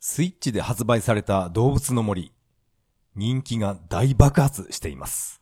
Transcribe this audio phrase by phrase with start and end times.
[0.00, 2.32] スイッチで発売された動物の森。
[3.14, 5.40] 人気が大爆発しています。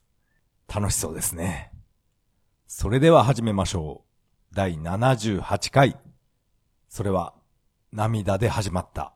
[0.73, 1.73] 楽しそうですね。
[2.67, 4.05] それでは始めましょ
[4.53, 4.55] う。
[4.55, 5.97] 第78回。
[6.89, 7.35] それは、
[7.93, 9.15] 涙で始まった。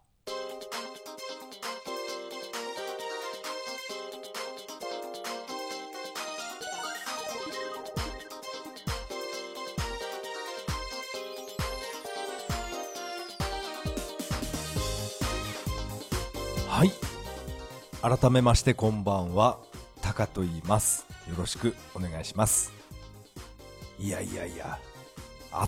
[18.09, 19.59] 改めましてこんばんは、
[20.01, 21.05] タカと言います。
[21.29, 22.73] よろしくお願いします。
[23.99, 24.79] いやいやいや、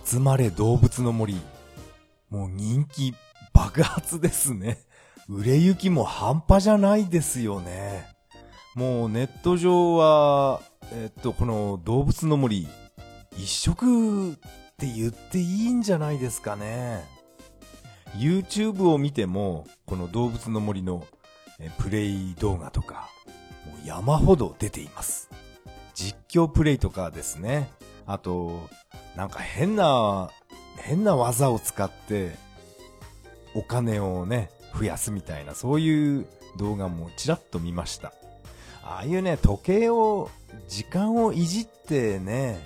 [0.03, 1.39] 集まれ動物の森。
[2.31, 3.13] もう人気
[3.53, 4.79] 爆発ですね。
[5.29, 8.07] 売れ行きも半端じゃないですよね。
[8.73, 10.61] もうネット上は、
[10.93, 12.67] えっと、この動物の森、
[13.37, 14.35] 一色っ
[14.79, 17.05] て言っていいんじゃないですかね。
[18.15, 21.05] YouTube を見ても、この動物の森の
[21.77, 23.09] プレイ動画とか、
[23.65, 25.29] もう山ほど出ています。
[25.93, 27.69] 実況プレイとかですね。
[28.07, 28.67] あと、
[29.15, 30.31] なんか変な、
[30.77, 32.31] 変な技を使って、
[33.53, 36.27] お金をね、増やすみたいな、そういう
[36.57, 38.13] 動画もちらっと見ました。
[38.83, 40.29] ああいうね、時計を、
[40.67, 42.65] 時間をいじってね、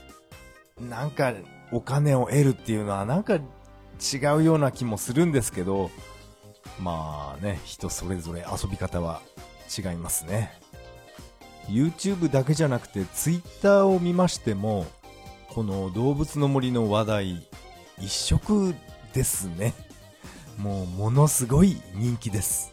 [0.79, 1.33] なんか
[1.71, 5.89] お金を得るっていうのはなんか違うような気もするんですけど、
[6.79, 9.21] まあね、人それぞれ遊び方は
[9.77, 10.51] 違いますね。
[11.67, 14.85] YouTube だけじゃなくて Twitter を見ましても、
[15.49, 17.47] この動物の森の話題、
[17.99, 18.75] 一色
[19.13, 19.73] ですね。
[20.57, 22.71] もうものすごい人気です。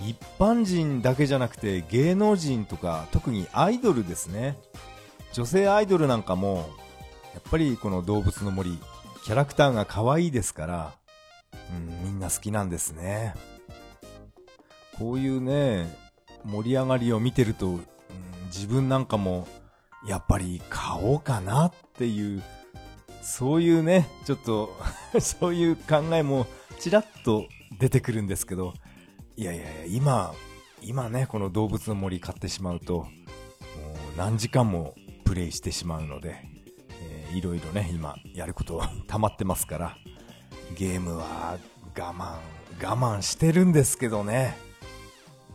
[0.00, 4.56] 一般人だけじゃなくて芸能人とか特にアイドルですね。
[5.32, 6.70] 女性アイドルなんかも、
[7.34, 8.78] やっぱりこの動物の森、
[9.24, 10.94] キャラクターが可愛いですから、
[11.72, 13.34] うん、みんな好きなんですね。
[14.98, 15.96] こういうね、
[16.44, 17.80] 盛り上がりを見てると、うん、
[18.46, 19.46] 自分なんかも、
[20.06, 22.42] やっぱり買おうかなっていう、
[23.22, 24.76] そういうね、ちょっと、
[25.20, 26.46] そういう考えも
[26.78, 27.46] ちらっと
[27.78, 28.74] 出てくるんですけど、
[29.36, 30.34] いやいやいや、今、
[30.82, 33.08] 今ね、この動物の森買ってしまうと、もう
[34.16, 34.94] 何時間も
[35.24, 36.42] プレイしてしまうので、
[37.02, 39.96] えーいろいろね、今やること 溜まってますから、
[40.76, 41.58] ゲームは
[41.96, 42.36] 我慢、
[42.82, 44.56] 我慢してるんですけどね。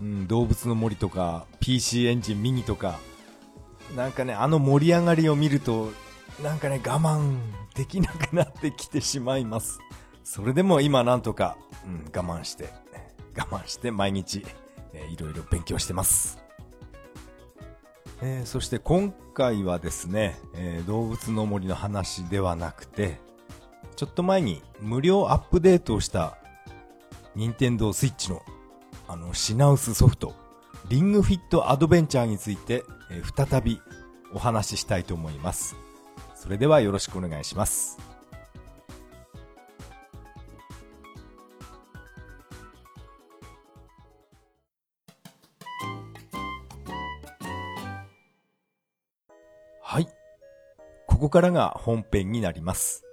[0.02, 3.00] うん、動物の森とか、PC エンジンミニとか、
[3.96, 5.92] なんかね、あの盛り上がりを見ると、
[6.44, 7.38] なんかね、我慢
[7.76, 9.80] できなくなってきてしまいます。
[10.24, 12.70] それでも今なんとか、うん、我慢して、
[13.38, 14.46] 我慢して毎日、
[14.94, 16.40] えーいろいろ勉強してます。
[18.22, 23.20] えーそして今回はですね、えー動物の森の話ではなくて、
[23.96, 26.38] ちょっと前に無料アップデートをした
[27.36, 28.42] 任天堂スイッチの
[29.08, 30.34] あの品薄ソフト
[30.90, 33.82] リングフィットアドベンチャーについて、えー再び
[34.34, 35.76] お話ししたいと思います。
[36.36, 37.98] それではよろしくお願いします。
[49.82, 50.08] はい。
[51.08, 53.05] ここからが本編になります。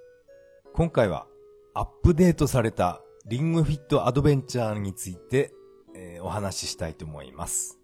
[0.75, 1.27] 今回は
[1.75, 5.53] アップデートされたリングフィットアドベンチャーについて、
[5.95, 7.77] えーお話ししたいと思います。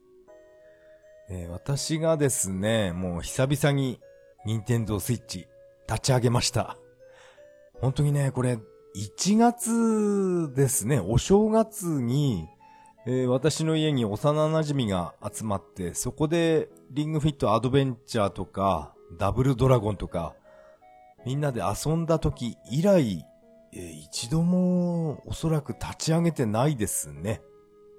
[1.29, 3.99] えー私がですね、もう久々に
[4.43, 5.47] 任天堂スイッチ
[5.87, 6.79] 立ち上げました。
[7.79, 8.57] 本当にね、これ
[8.95, 12.47] 1月ですね、お正月に、
[13.05, 20.33] えー私の家に幼馴染が集まって、そこでリングフィットアドベンチャーとか、ダブルドラゴンとか、
[21.25, 23.25] みんなで遊んだ時以来、
[23.73, 27.41] えー一度もおそらく立ち上げてないですね。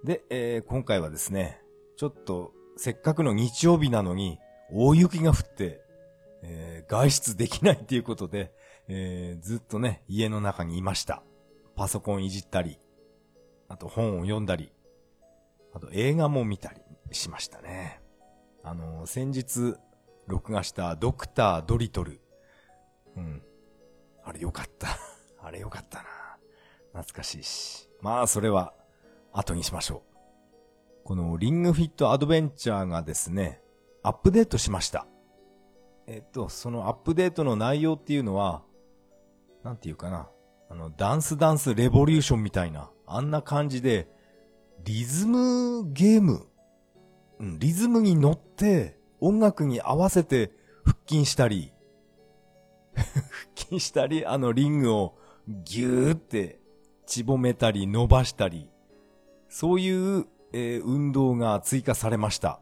[0.05, 1.61] で、えー今回はですね、
[1.97, 4.39] ちょっとせっかくの日曜日なのに
[4.73, 5.81] 大雪が降って、
[6.43, 8.53] えー外出できないっていうことで、
[8.89, 11.23] えーずっとね、家の中にいました。
[11.77, 12.79] パソコンいじったり、
[13.69, 14.73] あと本を読んだり、
[15.73, 16.81] あと映画も見たり
[17.13, 18.03] しましたね。
[18.65, 19.77] あの、先日
[20.27, 22.21] 録画したドクター・ドリトル。
[23.17, 23.43] うん。
[24.25, 24.89] あれよかった。
[25.43, 26.05] あれよかったな。
[26.93, 27.89] 懐かしいし。
[28.01, 28.75] まあ、それは
[29.33, 30.11] 後にしましょう。
[31.05, 33.63] このリングフィットアドベンチャーがですね、
[34.03, 35.07] アップデートしました。
[36.07, 38.63] えっと、そのアップデートの内容っていうのは、
[39.63, 40.29] なんていうかな。
[40.69, 44.09] あの、ダンスダンスレボリューションみたいな、あんな感じで、
[44.85, 46.47] リズムゲーム、
[47.39, 50.53] うん、リズムに乗って、音楽に合わせて
[50.85, 51.73] 腹筋したり、
[53.57, 55.15] 腹筋したり、あのリングを
[55.49, 56.61] ギューって、
[57.07, 58.69] ちぼめたり伸ばしたり、
[59.49, 62.61] そういう、えー運動が追加されました。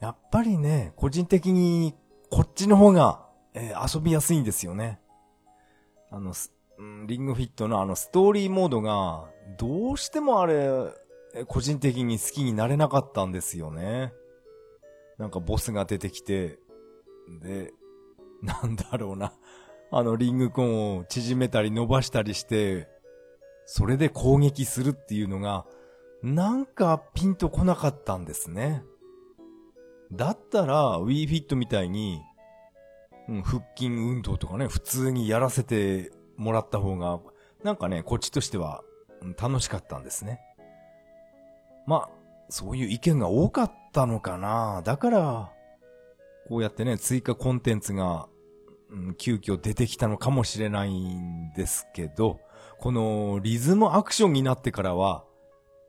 [0.00, 1.94] やっぱりね、個人的に
[2.30, 5.00] こっちの方が、えー遊びやすいんですよね。
[6.10, 6.32] あの、
[7.06, 9.28] リングフィットのあのストーリーモードが、
[9.58, 10.92] どうしてもあれ、
[11.46, 14.12] 個人的に好きになれなかったんですよね。
[15.18, 16.58] なんかボスが出てきて、
[17.42, 17.72] で、
[18.62, 19.32] なんだろうな。
[19.90, 22.88] あのリングコンを縮めたり伸ばしたりして、
[23.64, 25.66] それで攻撃するっていうのが、
[26.22, 28.84] なんかピンとこなかったんですね。
[30.12, 32.20] だったら、Wii Fit みたいに、
[33.28, 37.20] うん、腹筋運動とかね、普通にやらせてもらった方が、
[37.62, 38.82] なんかね、こっちとしては、
[39.40, 40.40] 楽しかったんですね。
[41.86, 42.10] まあ、
[42.50, 44.82] そういう意見が多かったのかな。
[44.84, 45.52] だから、
[46.48, 48.28] こうやってね、追加コンテンツが、
[49.18, 52.40] 急遽出てきたのかもしれないんですけど、
[52.78, 55.24] このリズムアクションになってからは、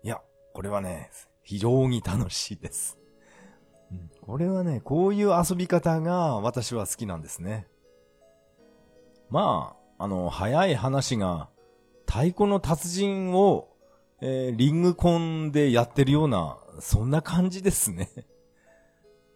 [0.04, 0.22] いや、
[0.54, 1.10] これはね、
[1.44, 2.98] 非常に楽しいです。
[3.92, 7.68] うんこれはね、こういう遊び方が私は好きなんですね。
[9.30, 11.50] まあ、あの、早い話が、
[12.08, 13.70] 太鼓の達人を、
[14.22, 18.10] えーリングコンでやってるような、そんな感じですね。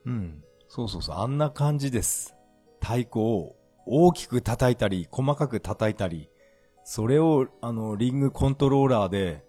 [0.05, 0.43] うん。
[0.67, 2.35] そうそうそう、あんな感じです。
[2.81, 3.55] 太鼓を
[3.91, 6.29] 大きく叩いたり、細かく叩いたり、
[6.83, 9.43] それを、あの、リングコントローラーで、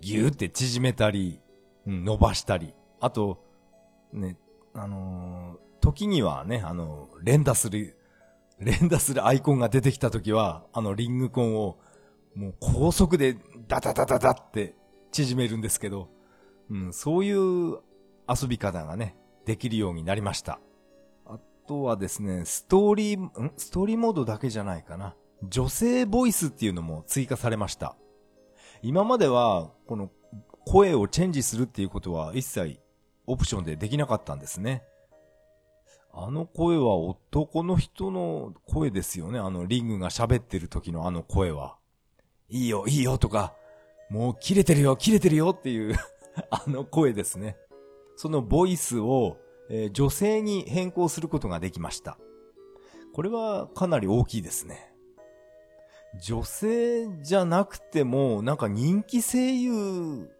[0.00, 1.40] ギューって縮めたり、
[1.86, 3.42] 伸ばしたり、あと、
[4.12, 4.36] ね、
[4.74, 7.96] あのー時にはね、あの、連打する、
[8.58, 11.78] 連打するアイコンが出てきた時は、あのリングコンを、
[12.34, 13.36] もう高速で
[13.66, 14.74] ダダダダダって
[15.10, 16.08] 縮めるんですけど、
[16.70, 17.78] うん、そういう
[18.28, 20.60] 遊び方がね、できるようになりました。
[21.68, 23.52] あとはですね、ストーリー、ん？
[23.58, 25.14] ストーリーモードだけじゃないかな。
[25.46, 27.94] 女性ボイスっていうのも追加されました。
[28.80, 30.10] 今までは、この
[30.64, 32.80] 声をチェンジするっていうことは一切
[33.26, 34.82] オプションでできなかったんですね。
[36.10, 39.38] あの声は男の人の声ですよね。
[39.38, 41.76] あのリングが喋ってる時のあの声は。
[42.48, 43.52] いいよ、いいよとか、
[44.08, 45.94] もう切れてるよ、切れてるよっていう
[46.48, 47.58] あの声ですね。
[48.16, 49.36] そのボイスを、
[49.70, 52.18] えー女性に変更することができました。
[53.14, 54.92] これはかなり大きいですね。
[56.22, 60.30] 女性じゃなくても、なんか人気声優、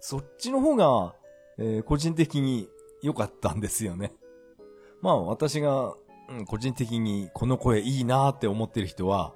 [0.00, 1.14] そっちの方が、
[1.58, 2.68] えー個人的に
[3.02, 4.12] 良かったんですよね。
[5.02, 5.94] まあ私が、
[6.30, 9.34] うん個人的にこの声いいなーって思ってる人は、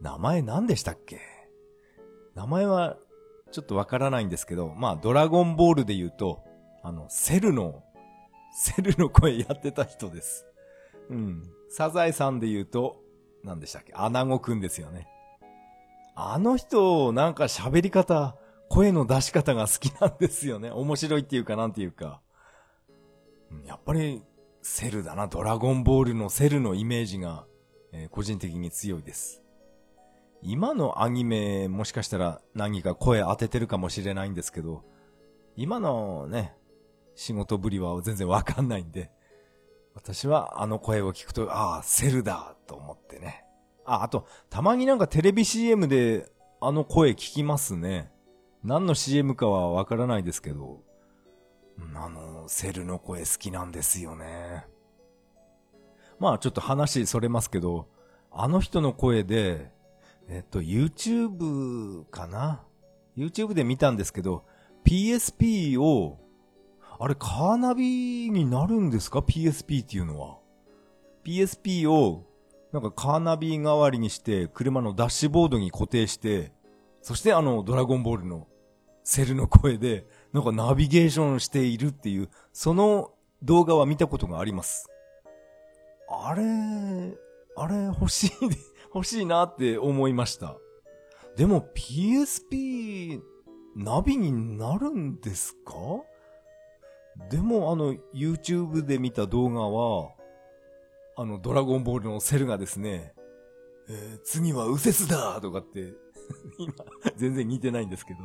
[0.00, 1.20] 名前何でしたっけ？
[2.34, 2.96] 名前は
[3.52, 6.42] ちょっとわからないんですけど、まあドラゴンボールで言うと、
[6.82, 7.82] あの、セルの、
[8.58, 10.46] セルの声やってた人です。
[11.10, 11.42] うん。
[11.68, 13.02] サザエさんで言うと、
[13.44, 13.92] 何でしたっけ？
[13.94, 15.06] アナゴくんですよね。
[16.14, 18.34] あの人、なんか喋り方、
[18.70, 20.70] 声の出し方が好きなんですよね。
[20.70, 22.22] 面白いっていうかなんていうか。
[23.66, 24.24] やっぱり、
[24.62, 25.26] セルだな。
[25.26, 27.44] ドラゴンボールのセルのイメージが、
[27.92, 29.42] えー個人的に強いです。
[30.40, 34.82] 今のアニメ、もしかしたら何か声当ててるかもしれないんですけど、
[35.56, 36.54] 今のね、
[37.16, 39.10] 仕事ぶりは全然わかんないんで、
[39.94, 43.44] 私はあの声を聞くと、ああ、セルだと思ってね。
[43.84, 46.30] あ、あと、たまになんかテレビ CM で
[46.60, 48.12] あの声聞きますね。
[48.62, 50.82] 何の CM かはわからないですけど、
[51.94, 54.66] あの、セルの声好きなんですよね。
[56.18, 57.88] まあちょっと話それますけど、
[58.30, 59.70] あの人の声で、
[60.28, 62.64] えっと、YouTube かな
[63.16, 64.44] ?YouTube で見たんですけど、
[64.84, 66.18] PSP を、
[66.98, 70.38] あれ、カーナビになるんですか ?PSP っていうのは。
[71.24, 72.24] PSP を、
[72.72, 76.52] なんかカーナビ代わりにして、車のダッシュボードに固定して、
[77.02, 78.48] そしてあの、ドラゴンボールの
[79.04, 83.12] セルの声で、なんかナビゲーションしているっていう、その
[83.42, 84.88] 動画は見たことがあります。
[86.08, 86.42] あれ、
[87.56, 88.30] あれ欲しい、
[88.94, 90.56] 欲しいなって思いました。
[91.36, 93.20] でも PSP、
[93.76, 95.72] ナビになるんですか？
[97.30, 100.12] でもあの YouTube で見た動画は、
[101.16, 103.14] あのドラゴンボールのセルがですね、
[103.88, 105.94] えー次は右折だとかって、
[106.58, 106.74] 今、
[107.16, 108.20] 全然似てないんですけど、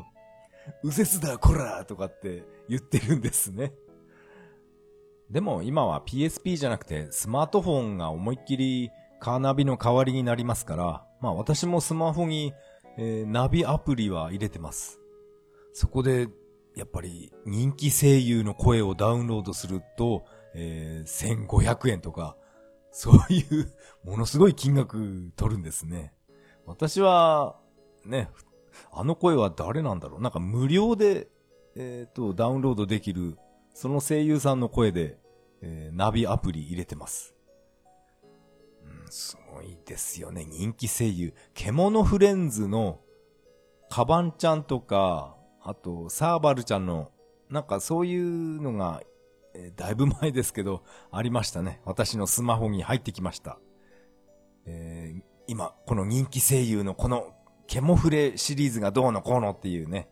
[0.83, 3.73] 右折だこらとかって言ってるんですね。
[5.29, 12.53] でも今は PSP じゃなくてスマートフォンが思いっきりカーナビの代わりになりますから、まあ私もスマホに、
[12.97, 14.99] えーナビアプリは入れてます。
[15.73, 16.27] そこで、
[16.75, 22.37] やっぱり人気声優の声をダウンロードすると、えー1500円とか、
[22.91, 23.71] そういう
[24.03, 26.13] ものすごい金額取るんですね。
[26.65, 27.57] 私は、
[28.05, 28.29] ね、
[28.91, 31.27] あの声は誰なんだろうなんか無料で、
[31.75, 33.37] えっ、と、ダウンロードできる、
[33.73, 35.17] その声優さんの声で、
[35.61, 37.35] えーナビアプリ入れてます。
[38.83, 40.45] うん、すごいですよね。
[40.45, 41.33] 人気声優。
[41.53, 43.01] 獣フレンズの、
[43.89, 47.11] カバンちゃんとか、あと、サーバルちゃんの、
[47.49, 49.01] なんかそういうのが、
[49.53, 51.81] えーだいぶ前ですけど、ありましたね。
[51.85, 53.59] 私のスマホに入ってきました。
[54.65, 57.33] えー今、この人気声優のこの、
[57.67, 60.09] ケモフレシリーズがどうのこうのっていうね、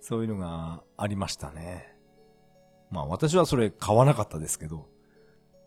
[0.00, 1.96] そういうのがありましたね。
[2.90, 4.88] まあ私はそれ買わなかったですけど、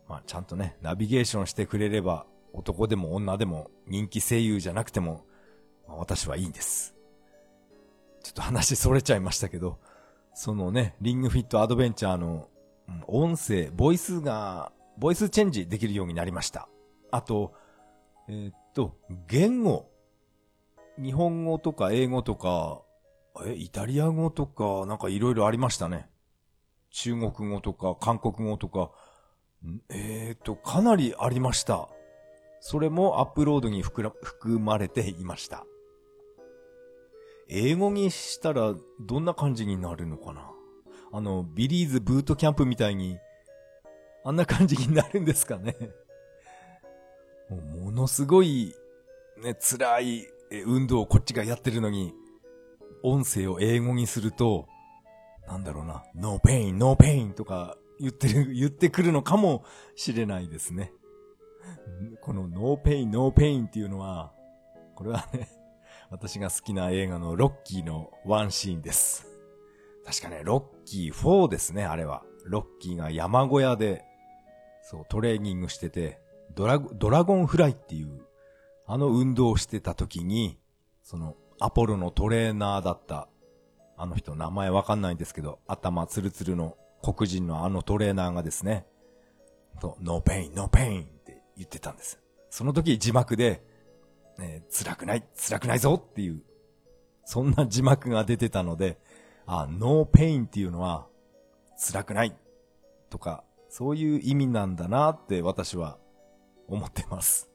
[0.07, 5.25] まあちゃんとね、ナビゲーションしてくれれば、男でも女でも人気声優じゃなくても、
[5.87, 6.94] まあ私はいいんです。
[8.25, 9.77] ちょっと話それちゃいましたけど、
[10.33, 12.49] そのね、リングフィットアドベンチャーの、
[13.05, 16.67] 音声、ボイスが、ボイスチェンジできるようになりました。
[17.11, 17.53] あと、
[18.27, 19.91] えーっと、言語。
[20.97, 22.81] 日本語とか英語とか、
[23.45, 26.09] え、イタリア語とか、なんかいろいろありましたね。
[26.89, 28.89] 中国語とか、韓国語とか、
[29.89, 31.89] えーっと、かなりありました。
[32.59, 35.63] それもアップロードに含ら含まれていました。
[37.47, 40.51] 英語にしたらどんな感じになるのかな？
[41.11, 43.17] あの、ビリーズブートキャンプみたいに、
[44.23, 45.75] あんな感じになるんですかね？
[47.49, 48.73] もものすごい、
[49.43, 50.27] ね、辛い
[50.65, 52.13] 運動をこっちがやってるのに、
[53.03, 54.67] 音声を英語にすると、
[55.47, 59.63] なんだろうな、no pain, no pain とか言ってる、言ってくるのかも
[59.95, 60.91] しれないですね。
[62.21, 64.33] この no pain, no pain っていうのは、
[64.95, 65.49] これはね、
[66.15, 69.27] 私が好きな映画のロッキーのワンシーンです。
[70.05, 72.23] 確かね、ロッキー4ですね、あれは。
[72.45, 74.05] ロッキーが山小屋で、
[74.81, 76.21] そう、トレーニングしてて、
[76.55, 78.21] ドラゴ、ドラゴンフライっていう、
[78.87, 80.57] あの運動をしてた時に、
[81.03, 83.27] その、アポロのトレーナーだった、
[83.97, 88.85] あの人名前わかんないんですけど、頭ツルツルの黒人のあのトレーナーがですね、
[89.81, 92.21] そう、no pain, no pain って言ってたんです。
[92.49, 93.74] その時字幕で、
[94.37, 96.41] ね、辛くない、辛くないぞっていう、
[97.23, 98.97] そんな字幕が出てたので、
[99.45, 101.07] あ、no pain っていうのは、
[101.77, 102.35] 辛くない
[103.09, 105.97] とか、そういう意味なんだなって私は
[106.67, 107.49] 思ってます。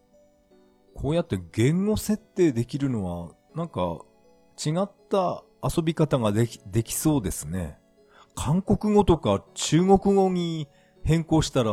[0.94, 4.00] こうやって言語設定できるのは、なんか
[4.64, 7.78] 違った遊び方ができ、できそうですね。
[8.34, 10.68] 韓国語とか中国語に
[11.02, 11.72] 変更したら、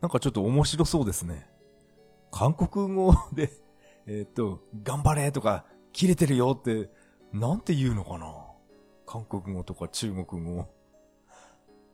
[0.00, 1.48] なんかちょっと面白そうですね。
[2.30, 3.50] 韓国語で、
[4.08, 6.90] えっ、と、頑張れとか、切れてるよって、
[7.32, 8.34] なんて言うのかな？
[9.06, 10.66] 韓国語とか中国語。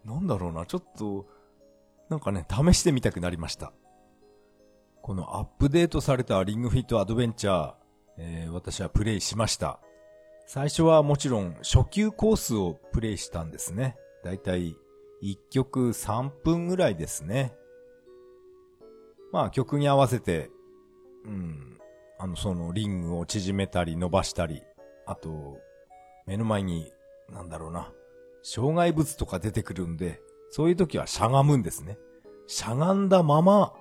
[0.04, 1.26] なんだろうな、ちょっと、
[2.08, 3.72] なんかね、試してみたくなりました。
[5.02, 7.74] このアップデートされたリングフィットアドベンチャー、
[8.16, 9.80] えー私はプレイしました。
[10.46, 13.96] 最初はもちろん初級コースをプレイしたんですね。
[14.22, 14.76] だいたい
[15.22, 17.54] 1曲3分ぐらいですね。
[19.32, 20.50] まあ曲に合わせて、
[21.24, 21.73] うん、
[22.18, 24.62] あのそのリングを縮めたり伸ばしたり、
[25.06, 25.58] あと、
[26.26, 26.92] 目の前に、
[27.28, 27.92] なんだろうな、
[28.42, 31.98] 障害物とか出てくるんで、そういう時はしゃがむんですね。
[32.46, 33.72] しゃがんだまま、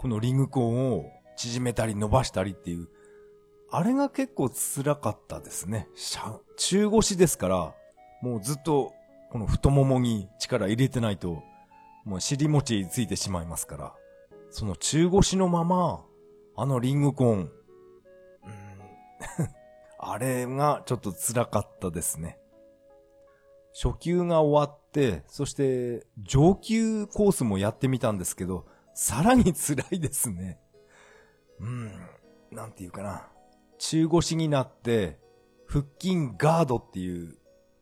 [0.00, 1.06] このリングコーンを
[1.36, 2.88] 縮めたり伸ばしたりっていう、
[3.70, 5.88] あれが結構辛かったですね。
[5.94, 7.74] しゃ、中腰ですから、
[8.22, 8.92] もうずっと、
[9.30, 11.42] この太ももに力入れてないと、
[12.04, 13.94] もう尻餅ついてしまいますから、
[14.50, 16.02] その中腰のまま、
[16.56, 17.52] あのリングコーン、
[19.98, 22.38] あれがちょっと辛かったですね。
[23.74, 30.58] 初級が終わって、そして上級コースもやってみたんですけど、さらに辛いですね。
[31.60, 31.92] うん、
[32.50, 33.28] なんていうかな。
[33.78, 35.18] 中腰になって、
[35.66, 37.36] 腹筋ガードっていう、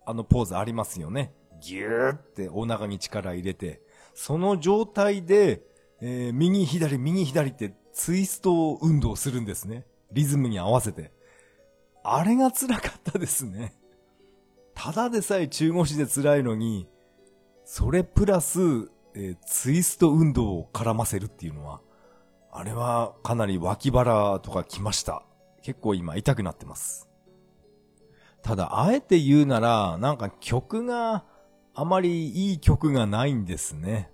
[0.05, 1.35] あのポーズありますよね。
[1.61, 3.81] ぎゅーってお腹に力入れて、
[4.15, 5.63] その状態で、
[6.01, 9.87] えー右左右左ってツイスト運動するんですね。
[10.13, 11.16] リズムに合わせて。
[12.15, 13.75] あれが辛かったですね。
[14.75, 16.87] ただでさえ中腰で辛いのに、
[17.65, 18.61] それプラス、
[19.15, 21.81] えーツイスト運動を絡ませるっていうのは、
[22.53, 25.23] あれはかなり脇腹とかきました。
[25.63, 27.09] 結構今痛くなってます。
[28.43, 31.25] ただ、あえて言うなら、なんか曲が
[31.75, 34.13] あまりいい曲がないんですね。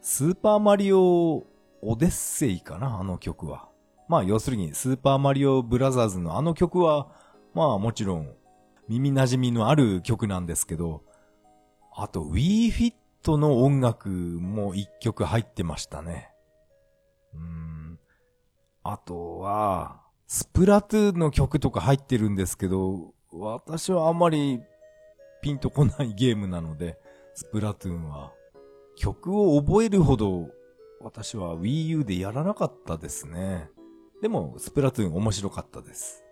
[0.00, 1.44] スーパーマリオ
[1.82, 3.69] オデッセイかな、あの曲は。
[4.10, 7.06] まあ要するにスーパーマリオブラザーズのあの曲は、
[7.54, 8.34] まあもちろん
[8.88, 11.04] 耳馴染みのある曲なんですけど、
[11.94, 16.28] あと Wii Fit の音楽も一曲入ってましたね。
[17.34, 18.00] うん。
[18.82, 24.60] あとは、スプラトゥーンの曲とか入ってるんですけど、私はあんまり
[25.40, 26.98] ピンとこないゲームなので、
[27.34, 28.32] スプラトゥーンは。
[28.96, 30.48] 曲を覚えるほど、
[31.00, 33.70] 私は Wii U でやらなかったですね。
[34.20, 36.24] でも、スプラトゥーン面白かったです。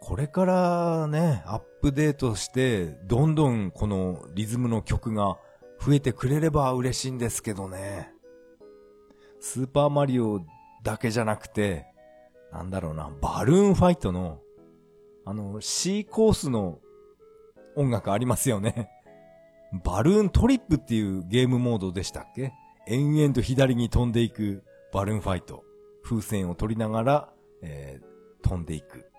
[0.00, 5.38] これからね、アップデートして、どんどんこのリズムの曲が
[5.80, 8.10] 増えてくれれば嬉しいんですけどね。
[9.40, 10.40] スーパーマリオ
[10.82, 11.86] だけじゃなくて、
[12.52, 14.40] なんだろうな、バルーンファイトの、
[15.24, 16.80] あの、C コースの
[17.76, 18.90] 音楽ありますよね。
[19.84, 22.52] バルーントリップっていうゲームモードでしたっけ？
[22.86, 24.62] 延々と左に飛んでいく
[24.92, 25.64] バルーンファイト。
[26.04, 27.32] 風船を取りながら、
[27.62, 29.10] えー、飛んでいく。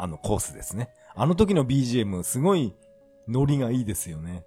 [0.00, 0.90] あのコースですね。
[1.16, 2.74] あの時の BGM すごい
[3.26, 4.44] ノリがいいですよね。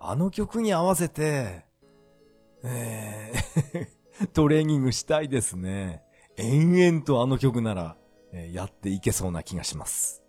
[0.00, 1.64] あの曲に合わせて、
[2.62, 3.98] えー
[4.32, 6.02] トレーニングしたいですね。
[6.36, 7.96] 延々とあの曲なら、
[8.32, 10.22] えー、やっていけそうな気がします。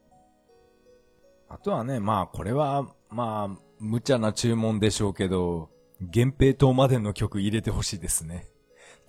[1.47, 8.47] あとはね、まあこれは、まあ、無茶な注文でしょうけど、源平島までの曲入れてほしいですね。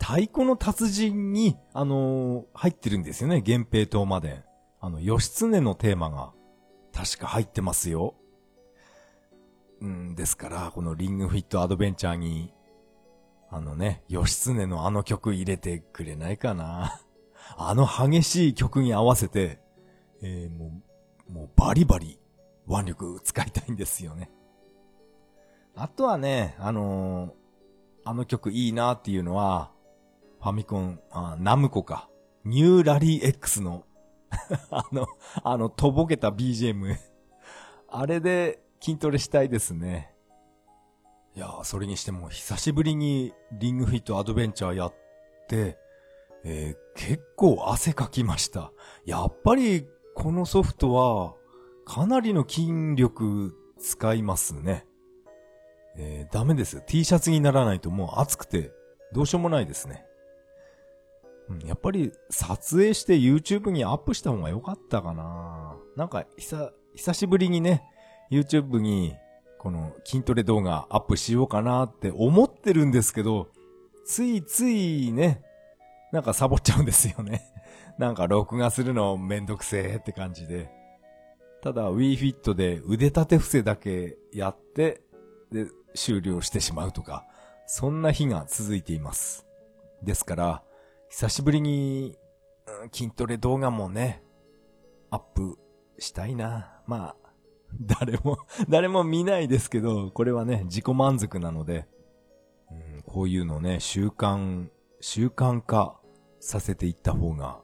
[0.01, 4.43] 太鼓の達人に、あのー、入ってるんですよね、源平島まで。
[4.81, 6.33] あの、義経のテーマが、
[6.93, 8.15] 確か入ってますよ。
[9.81, 12.53] うん、ですから、このリングフィットアドベンチャーに、
[13.51, 17.01] あのね、義経のあの曲入れてくれないかな。
[17.57, 19.61] あの激しい曲に合わせて、
[20.23, 20.73] えー、も
[21.29, 22.19] う、もうバリバリ
[22.69, 24.31] 腕力使いたいんですよね。
[25.75, 27.31] あとはね、あのー、
[28.05, 29.73] あの曲いいなっていうのは、
[30.41, 32.09] ファミコン、あナムコか。
[32.45, 33.85] ニューラリー X の
[34.71, 35.07] あの、
[35.43, 36.97] あの、とぼけた BGM
[37.89, 40.15] あれで筋トレしたいですね。
[41.37, 44.95] いやーそれにしても久しぶりにリングフィットアドベンチャーやっ
[45.49, 45.79] て、
[46.45, 48.73] えー、結構汗かきました。
[49.05, 51.35] やっぱりこのソフトは
[51.85, 54.87] かなりの筋力使いますね。
[55.97, 56.83] えー、ダメです。
[56.87, 58.73] T シャツにならないともう暑くて
[59.13, 60.05] どうしようもないですね。
[61.65, 67.83] やっぱり撮影して YouTube にアップした方が良かったかななんか、久、久しぶりにね、
[68.31, 69.17] YouTube に
[69.59, 73.49] この筋トレ動画アップしようかなって思ってるんですけど、
[74.07, 75.43] ついついね、
[76.13, 77.43] なんかサボっちゃうんですよね。
[77.99, 80.71] なんか録画するのめんどくせえって感じで。
[81.63, 85.03] ただ Wii Fit で腕立て伏せだけやって、
[85.53, 87.27] で、終了してしまうとか、
[87.67, 89.47] そんな日が続いています。
[90.03, 90.63] ですから、
[91.11, 92.17] 久しぶりに、
[92.93, 94.23] 筋トレ動画もね、
[95.11, 95.59] アップ
[95.99, 96.81] したいな。
[96.87, 97.31] まあ、
[97.81, 98.39] 誰も
[98.71, 101.89] 誰も見ないですけど、これはね、自己満足なので、
[102.71, 104.71] うん、こういうのね、習慣、
[105.01, 106.01] 習慣化
[106.39, 107.61] させていった方が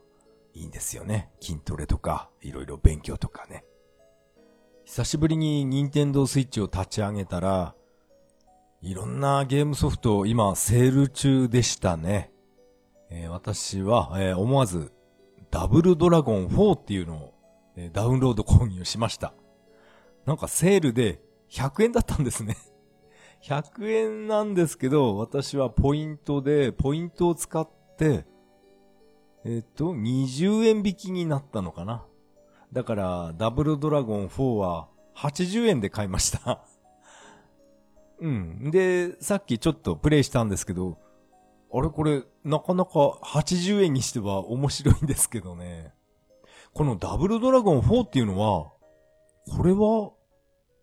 [0.52, 1.30] いいんですよね。
[1.40, 3.64] 筋トレとか、いろいろ勉強とかね。
[4.84, 7.76] 久しぶりに任天堂スイッチを立ち上げたら、
[8.82, 12.32] いろんなゲームソフト今セール中でしたね。
[13.10, 14.92] えー、私は、えー、思わず、
[15.50, 17.34] ダブルドラゴン4っていうのを、
[17.76, 19.32] えー、ダウンロード購入しました。
[20.24, 22.56] なんかセールで100円だったんですね。
[23.42, 28.26] 100円なんですけど、私はポイントで、ポイントを使って、
[29.44, 32.04] えっ、と、20円引きになったのかな。
[32.72, 36.64] だから、ダブルドラゴン4は80円で買いました
[38.18, 38.70] うん。
[38.72, 40.98] で、さっきちょっとプレイしたんですけど、
[41.72, 45.92] あれこれ、なかなか80円にしては面白いんですけどね。
[46.72, 48.72] このダブルドラゴン4っていうのは、
[49.56, 50.12] これは、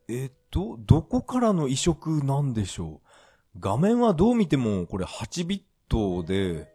[0.09, 3.01] えっと、どこからの移植なんでしょ
[3.55, 3.59] う？
[3.59, 6.67] 画面はどう見てもこれ8ビットで、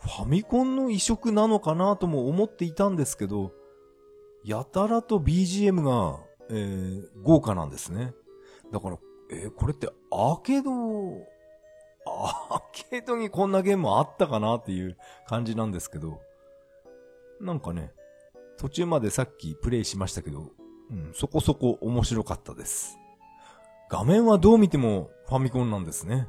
[0.00, 3.52] ファミコンの移植なのかなとも思っていたんですけど、
[4.44, 8.12] やたらと BGM が、えー、豪華なんですね。
[8.72, 8.98] だから、
[9.30, 10.70] えー、これってアーケード
[12.06, 16.20] アーケードにこんなゲームあったかなっていう感じなんですけど、
[17.40, 17.92] なんかね、
[18.56, 20.52] 途中までさっきプレイしましたけど、
[20.90, 22.96] うん、そこそこ面白かったです。
[23.90, 26.28] 画面はどう見てもファミコンなんですね。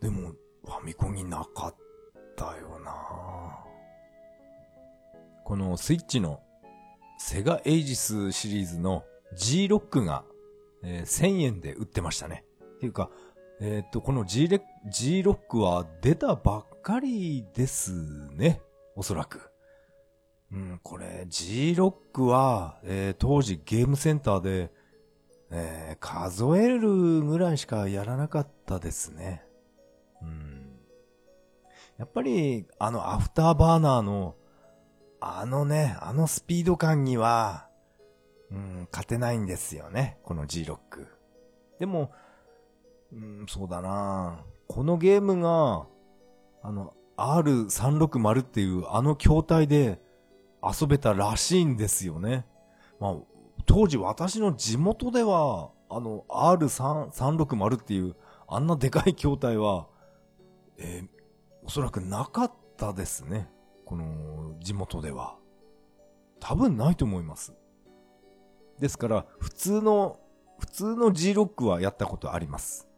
[0.00, 0.32] でも、
[0.64, 1.74] ファミコンになかっ
[2.36, 2.92] たよな
[5.44, 6.40] このスイッチの
[7.18, 10.24] セガエイジスシリーズの G ロックが、
[10.82, 12.44] えー、1000円で売ってましたね。
[12.76, 13.10] っていうか、
[13.64, 17.92] えっ、と、この G レ G ロックは出たばっかりです
[18.32, 18.60] ね。
[18.96, 19.52] おそらく。
[20.50, 24.72] うん、これ G ロックは、えー、当時ゲームセンターで、
[25.52, 29.44] えー、数えるぐらいしかやらなかったですね。
[30.22, 30.80] うん。
[31.98, 34.34] やっぱり、あのアフターバーナーの、
[35.20, 37.68] あのね、あのスピード感には、
[38.50, 41.06] うん、勝てないんですよね、この G ロック。
[41.78, 42.10] でも、
[43.12, 45.86] うん、そうだなこのゲームが、
[46.62, 50.00] あの、R360 っていうあの筐体で
[50.62, 52.46] 遊べたらしいんですよね。
[52.98, 53.16] まあ、
[53.66, 58.16] 当時私の地元では、あの、R360 っていう
[58.48, 59.88] あんなでかい筐体は、
[60.78, 61.08] えー、
[61.64, 63.48] おそらくなかったですね。
[63.84, 65.36] この地元では。
[66.40, 67.54] 多分ないと思います。
[68.78, 70.18] ですから、普通の、
[70.58, 72.88] 普通の G ロックはやったことあります。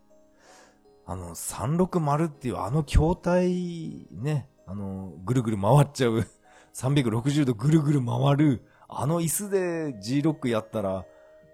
[1.06, 6.24] あの、360っていうあの筐体ね、あの、ぐるぐる回っちゃう、
[6.74, 11.04] 360度ぐるぐる回る、あの椅子で G ロックやったら、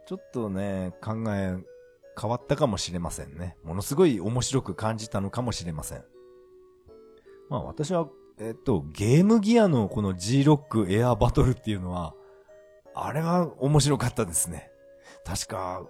[0.06, 1.58] ちょっとね、考え
[2.20, 3.56] 変わったかもしれませんね。
[3.64, 6.04] ものすごい面白く感じたのかもしれません。
[7.48, 8.08] まあ私は、
[8.38, 12.14] えっと、ゲームギアのこの G ロックエアバトルっていうのは、
[12.94, 14.70] あれは面白かったですね。
[15.24, 15.82] 確か、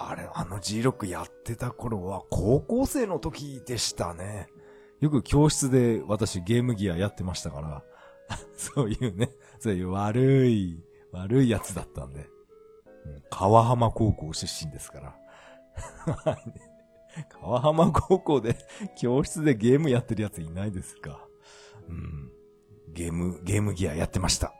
[0.00, 4.48] あれ、あの G ロックやってた頃は高校生の時でしたね。
[5.00, 7.82] よく教室で私ゲームギアやってましたから、
[8.54, 12.26] そういうね、そういう悪い、悪いやつだったんで。
[13.30, 15.16] 川浜高校出身ですから。
[17.40, 18.56] 川浜高校で
[18.96, 21.26] 教室でゲームやってるやついないですか。
[21.88, 22.30] うん。
[22.92, 24.54] ゲーム、ゲームギアやってました。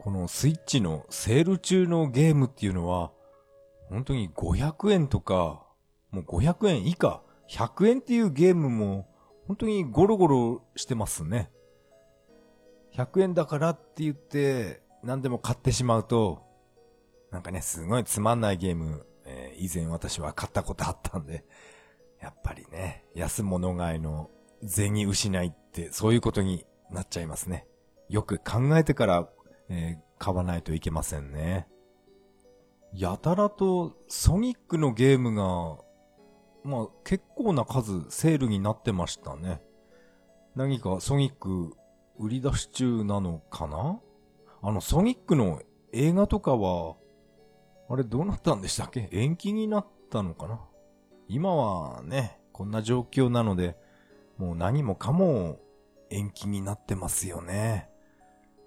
[0.00, 3.12] このスイッチのセール中のゲームっていうのは、
[3.92, 5.66] 本当に500円とか、
[6.10, 9.06] もう500円以下、100円っていうゲームも、
[9.46, 11.50] 本当にゴロゴロしてますね。
[12.94, 16.42] 100円だからって言って、何でも買ってしまうと、
[17.30, 21.44] なんかね、すごいつまんないゲーム、えー、以前私は買ったことあったんで、
[22.20, 24.30] やっぱりね、安物買いの
[24.66, 27.66] 銭失いって、そういうことになっちゃいますね。
[28.08, 29.28] よく考えてから、
[29.68, 31.66] えー、買わないといけませんね。
[32.94, 35.78] やたらとソニックのゲームが、
[36.64, 39.60] まあ結構な数セールになってましたね。
[40.54, 41.74] 何かソニック
[42.18, 43.98] 売り出し中なのかな？
[44.62, 46.96] あのソニックの映画とかは、
[47.88, 49.08] あれどうなったんでしたっけ？
[49.10, 50.60] 延期になったのかな？
[51.28, 53.76] 今はね、こんな状況なので、
[54.36, 55.58] もう何もかも
[56.10, 57.88] 延期になってますよね。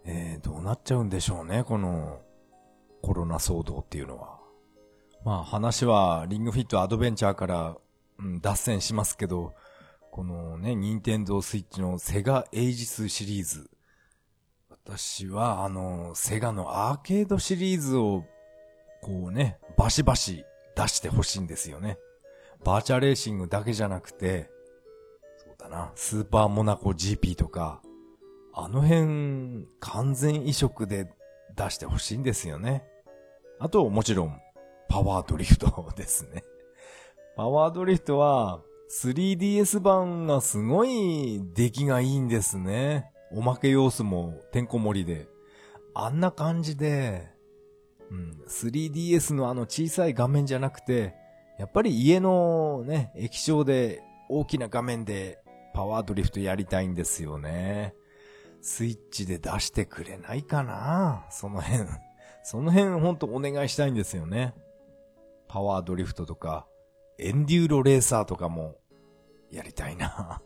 [0.03, 2.19] えー、どうなっちゃうんでしょうね、この
[3.05, 4.39] コロナ騒動っていうのは。
[5.23, 7.77] まあ話はリングフィットアドベンチャーから、
[8.17, 9.53] うん、脱線しますけど、
[10.11, 13.69] このね、ニンテンドースイッチのセガエイジスシリーズ。
[14.69, 18.23] 私はあの、セガのアーケードシリーズを、
[19.03, 20.43] こうね、バシバシ
[20.75, 21.99] 出してほしいんですよね。
[22.63, 24.49] バーチャレーシングだけじゃなくて、
[25.37, 27.83] そうだな、スーパーモナコ GP とか、
[28.51, 31.07] あの辺、完全移植で
[31.55, 32.83] 出してほしいんですよね。
[33.59, 34.41] あと、もちろん、
[34.89, 36.43] パワードリフトですね。
[37.35, 43.11] パワードリフトは、3DS 版がすごい出来がいいんですね。
[43.31, 45.27] おまけ要素もてんこ盛りで。
[45.93, 47.29] あんな感じで、
[48.11, 51.15] うん、3DS のあの小さい画面じゃなくて、
[51.57, 55.39] やっぱり家のね、液晶で大きな画面で
[55.73, 57.95] パワードリフトやりたいんですよね。
[58.61, 61.87] スイッチで出してくれないかなその辺。
[62.45, 64.53] その辺ほんとお願いしたいんですよね。
[65.47, 66.67] パワードリフトとか、
[67.17, 68.75] エンデューロレーサーとかも、
[69.49, 70.43] やりたいな。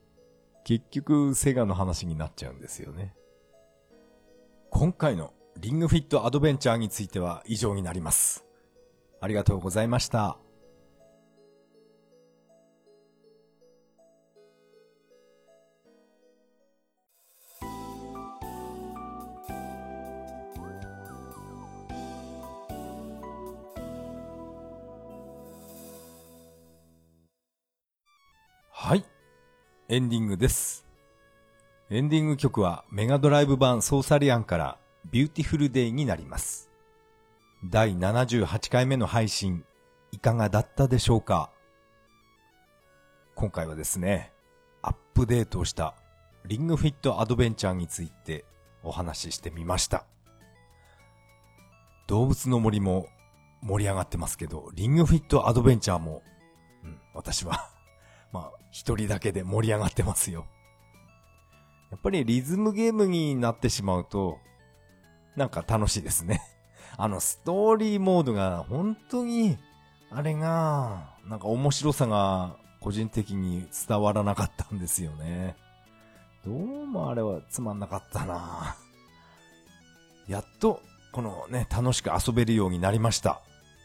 [0.64, 3.16] 結局、セガの話になっちゃうんですよね。
[4.68, 8.44] 今回のリングフィットアドベンチャーについては以上になります。
[9.18, 10.38] ありがとうございました。
[29.90, 30.86] エンディングです。
[31.88, 34.78] エンディング曲はメガドライブ版ソーサリアンから
[35.10, 36.70] ビューティフルデイになります。
[37.64, 39.64] 第78回目の配信、
[40.12, 41.50] いかがだったでしょうか？
[43.34, 44.30] 今回はですね、
[44.82, 45.94] アップデートした
[46.44, 48.44] リングフィットアドベンチャーについて
[48.82, 50.04] お話ししてみました。
[52.08, 53.06] 動物の森も
[53.62, 56.22] 盛り上がってますけど、リングフィットアドベンチャーも、
[56.84, 57.70] うん、私は
[58.32, 60.46] まあ、一人だけで盛り上がってますよ。
[61.90, 64.38] やっぱりリズムゲームになってしまうと、
[65.36, 66.42] なんか楽しいですね。
[66.96, 69.56] あの、ストーリーモードが本当に、
[70.10, 75.56] あれが、なんか面白さが個人的に伝わらなかったんですよね。
[76.44, 78.76] どうもあれはつまんなかったな
[80.28, 83.40] やっと、このね、楽しく遊べるようになりました。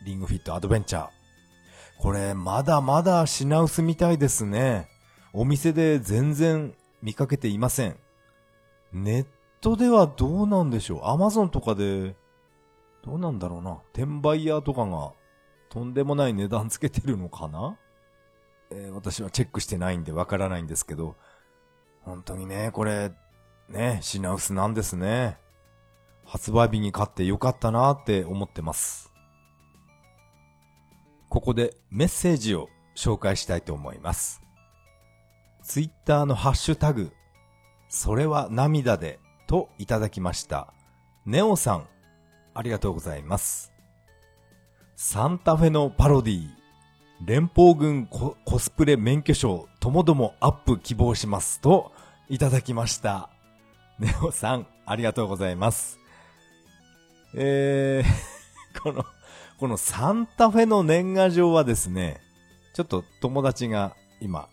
[0.06, 1.23] リングフィットアドベンチャー。
[2.04, 4.90] これ、まだまだ品薄みたいですね。
[5.32, 7.96] お店で全然見かけていません。
[8.92, 9.26] ネッ
[9.62, 11.06] トではどうなんでしょう？
[11.06, 12.18] アマゾンとかで、
[13.06, 13.78] どうなんだろうな？
[13.94, 15.14] 転売屋とかが
[15.70, 17.78] とんでもない値段つけてるのかな？
[18.70, 21.16] えー、私はチェックしてないんでわからないんですけど、
[22.02, 23.14] 本当にね、これ、
[23.70, 25.38] ね、品薄なんですね。
[26.26, 29.13] 発売日に買ってよかったなって思ってます。
[31.34, 34.40] ここでメッセージを紹介したいと思います。
[35.64, 37.12] ツイッターのハッシュタグ、
[37.90, 40.72] それは涙でといただきました。
[41.26, 41.88] ネオさん、
[42.54, 43.74] ありがとうございます。
[44.96, 46.50] サンタフェのパロディ、
[47.26, 51.94] 連邦軍コスプレ免許証ともどもアップ希望しますと
[52.30, 53.32] いただきました。
[53.98, 55.98] ネオさん、ありがとうございます。
[57.34, 58.34] えー
[58.84, 59.04] この、
[59.64, 62.20] このサンタフェの年賀状はですね、
[62.74, 64.50] ちょっと友達が今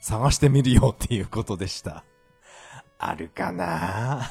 [0.00, 2.04] 探してみるよっていうことでした。
[2.98, 4.22] あるかな？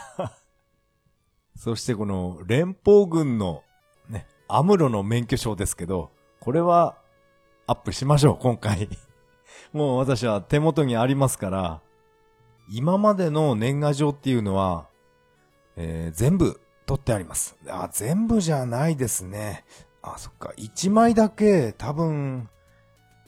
[1.55, 3.61] そしてこの連邦軍の
[4.09, 6.09] ね、アムロの免許証ですけど、
[6.39, 6.97] これは
[7.67, 8.89] アップしましょう、今回。
[9.73, 11.81] もう私は手元にありますから、
[12.67, 14.87] 今までの年賀状っていうのは、
[15.75, 17.55] えー、全部取ってあります。
[17.67, 19.65] あ、全部じゃないですね。
[20.13, 20.53] あ、そっか。
[20.57, 22.49] 1枚だけ多分、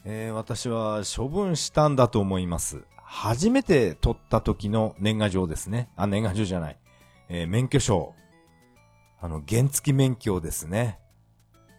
[0.04, 2.84] えー、私は処分したんだと思います。
[3.02, 5.88] 初めて取った時の年賀状ですね。
[5.96, 6.78] あ、年賀状じゃない。
[7.28, 8.14] えー、免許証。
[9.20, 10.98] あの、原付免許ですね。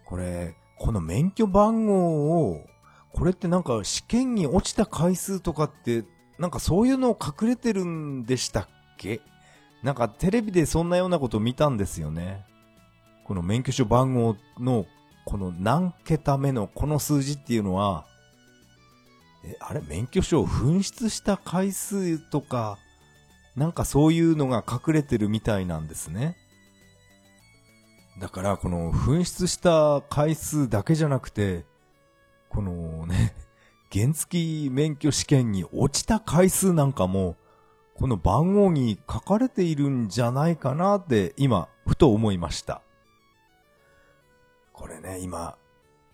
[0.06, 2.66] これ、この免許番号を、
[3.14, 6.04] これってなんか試験に落ちた回数とかって、
[6.38, 9.22] なんかそういうのを隠れてるんでしたっけ？
[9.84, 12.46] なんかテレビでそんなようなことを見たんですよね。
[13.30, 14.88] この免許証番号の
[15.24, 18.08] この何桁目のこの数字っていうのは、
[19.46, 19.84] え、あれ？
[19.88, 22.80] 免許証を紛失した回数とか、
[23.56, 26.38] なんかそういうのが隠れてるみたいなんですね。
[28.20, 31.66] だからこの紛失した回数だけじゃなくて、
[32.50, 33.36] このね、
[33.94, 37.36] 原付免許試験に落ちた回数なんかも、
[37.94, 42.82] この番号に書かれているんじゃないかなって今、ふと思いました。
[44.80, 45.58] これね、今、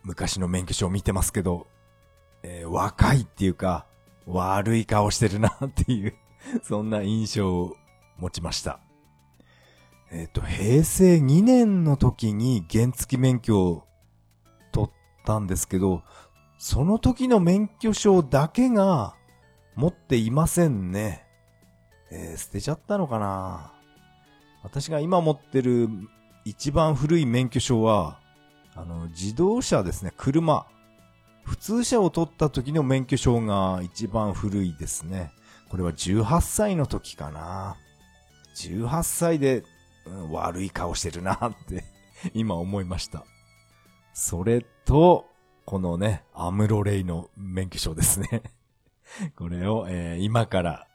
[0.01, 1.67] 昔の免許証を見てますけど、
[2.41, 3.85] えー、若いっていうか、
[4.25, 6.15] 悪い顔してるなっていう
[6.63, 7.75] そんな印象を
[8.17, 8.79] 持ちました。
[10.09, 13.87] えっ、ー、と、平成2年の時に原付免許を
[14.71, 14.91] 取っ
[15.25, 16.01] たんですけど、
[16.57, 19.15] その時の免許証だけが
[19.75, 21.23] 持っていませんね。
[22.09, 23.73] えー、捨てちゃったのかな
[24.63, 25.87] 私が今持ってる
[26.45, 28.24] 一番古い免許証は、
[28.75, 30.65] あの、自動車ですね、車。
[31.43, 35.31] 普通車を取った時の免許証が一番古いですね。
[35.69, 37.77] これは18歳の時かな。
[38.55, 39.63] 18歳で、
[40.05, 41.83] うん、悪い顔してるなって
[42.33, 43.25] 今思いました。
[44.13, 45.27] それと、
[45.65, 48.43] このね、アムロレイの免許証ですね
[49.35, 50.87] これを、えー、今から、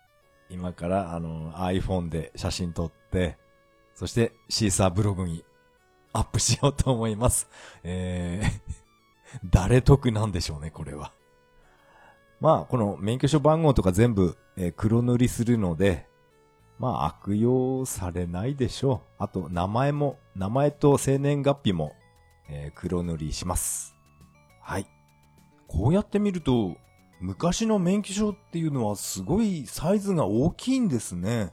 [0.49, 3.37] 今からあの iPhone で写真撮って、
[3.95, 5.45] そしてシーサーブログに
[6.13, 7.49] アップしようと思います。
[7.83, 8.81] えー
[9.45, 11.13] 誰得なんでしょうね、これは。
[12.41, 16.07] まあ、この免許証番号とか全部、えー、黒塗りするので、
[16.79, 19.23] まあ、悪用されないでしょう。
[19.23, 21.95] あと、名前も、名前と生年月日も、
[22.49, 23.95] えー、黒塗りします。
[24.63, 24.87] はい。
[25.69, 26.77] こうやって見ると、
[27.21, 31.53] 昔の免許証っていうのはすごいサイズが大きいんですね。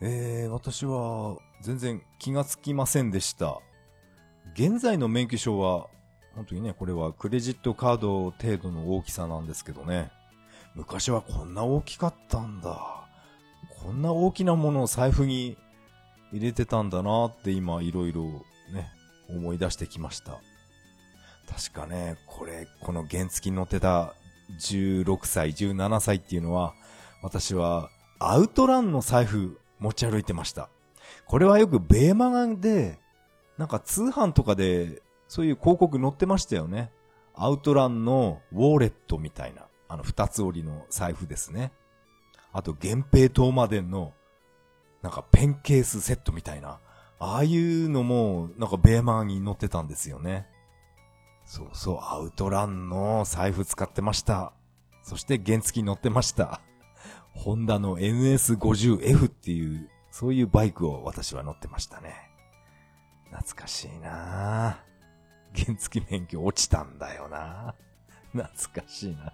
[0.00, 3.60] えー、私は全然気がつきませんでした。
[4.58, 5.86] 現在の免許証は、
[6.34, 10.10] 本当にね、これはクレジットカード程度の大きさなんですけどね。
[10.74, 13.06] 昔はこんな大きかったんだ。
[13.80, 15.56] こんな大きなものを財布に
[16.32, 18.24] 入れてたんだなって今いろいろ
[18.72, 18.90] ね、
[19.30, 20.40] 思い出してきました。
[21.48, 24.12] 確かね、これ、この原付に乗ってた
[24.58, 26.74] 16歳、17歳っていうのは、
[27.22, 30.68] 私はアウトランの財布持ち歩いてました。
[31.26, 32.98] これはよくベーマガンで
[33.58, 36.90] なんか通販とかで、そういう広告載ってましたよね。
[37.34, 41.72] アウトランのウォーレットみたいな、あの二つ折りの財布ですね。
[42.52, 44.14] あと、源平東馬伝の、
[45.02, 46.80] なんかペンケースセットみたいな、
[47.18, 50.46] ああいうのも、なんかベーマーに載ってたんですよね。
[51.44, 54.52] そうそう、アウトランの財布使ってました。
[55.02, 56.60] そして原付に乗ってました。
[57.34, 62.27] ホンダの NS50F っていう、そういうバイクを私は乗ってましたね。
[63.30, 64.78] 懐かしいな
[65.54, 67.74] 原付免許落ちたんだよな
[68.32, 69.32] 懐かしいな。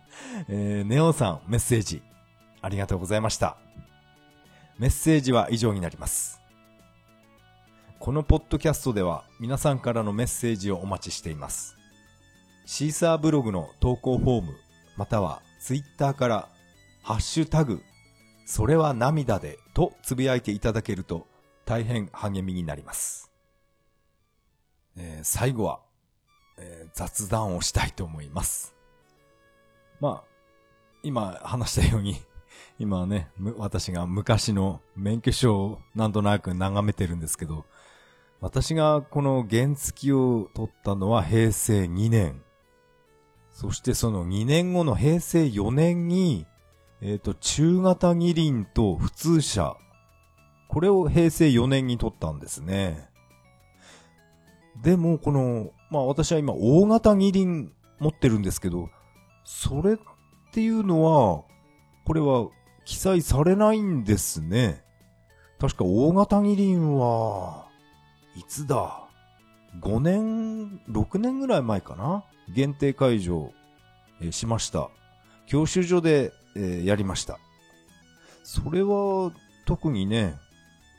[0.49, 2.03] えー、ネオンさん、メッセージ、
[2.63, 3.57] ありがとうございました。
[4.79, 6.41] メッセージは以上になります。
[7.99, 11.77] このポッドキャストでは皆さんからのメッセージをお待ちしています。
[12.67, 14.53] シーサーブログの投稿フォーム、
[14.97, 16.49] またはツイッターから
[17.03, 17.83] ハッシュタグ、
[18.47, 21.27] それは涙でとつぶやいていただけると
[21.65, 23.34] 大変励みになります。
[24.97, 25.81] えー、最後は、
[26.59, 28.75] えー、雑談をしたいと思います。
[30.01, 30.25] まあ、
[31.03, 32.17] 今話したように、
[32.79, 37.65] 今ね、私が昔の免許証をなんとなく眺めてるんですけど、
[38.41, 42.43] 私がこの原付を取ったのは平成2年。
[43.51, 46.47] そしてその2年後の平成4年に、
[47.01, 49.77] えっ、ー、と、中型二輪と普通車。
[50.69, 53.09] これを平成4年に取ったんですね。
[54.83, 58.91] でも、この、まあ私は今大型二輪持ってるんですけど、
[59.45, 59.97] それっ
[60.53, 61.45] ていうのは、
[62.05, 62.49] これは
[62.85, 64.83] 記載されないんですね。
[65.59, 67.69] 確か大型二輪は、
[68.37, 69.09] いつだ
[69.81, 72.25] ?5 年、6年ぐらい前かな？
[72.53, 73.53] 限定解除、
[74.21, 74.91] え、しました。
[75.47, 77.39] 教習所で、えー、やりました。
[78.43, 79.33] それは
[79.67, 80.35] 特にね、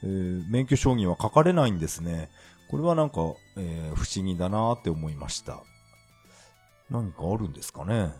[0.04, 2.30] えー、免許証には書かれないんですね。
[2.70, 3.22] これはなんか、
[3.58, 5.64] えー、不思議だなって思いました。
[6.90, 8.14] 何かあるんですかね？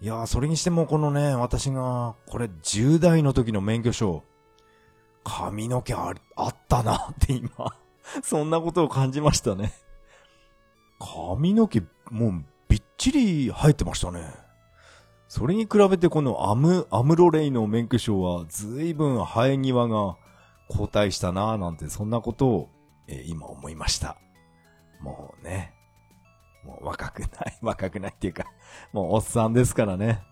[0.00, 4.22] いやー、それにしてもこのね、私が、これ10代の時の免許証、
[5.24, 7.50] 髪の毛ああったなって今
[8.22, 9.72] そんなことを感じましたね。
[10.98, 14.46] 髪の毛、もう、びっちり生えてましたね。
[15.28, 20.16] それに比べてこのアム、アムロレイの免許証は随分生え際が
[20.68, 22.68] 後退したなぁなんてそんなことを、
[23.08, 24.16] え、今思いました。
[25.00, 25.74] もうね。
[26.64, 27.30] もう若くない、
[27.62, 28.46] 若くないっていうか、
[28.92, 30.22] もうおっさんですからね。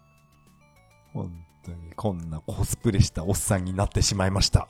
[1.13, 1.33] 本
[1.65, 4.67] 当にこんなコスプレしたおっさんになってしまいました。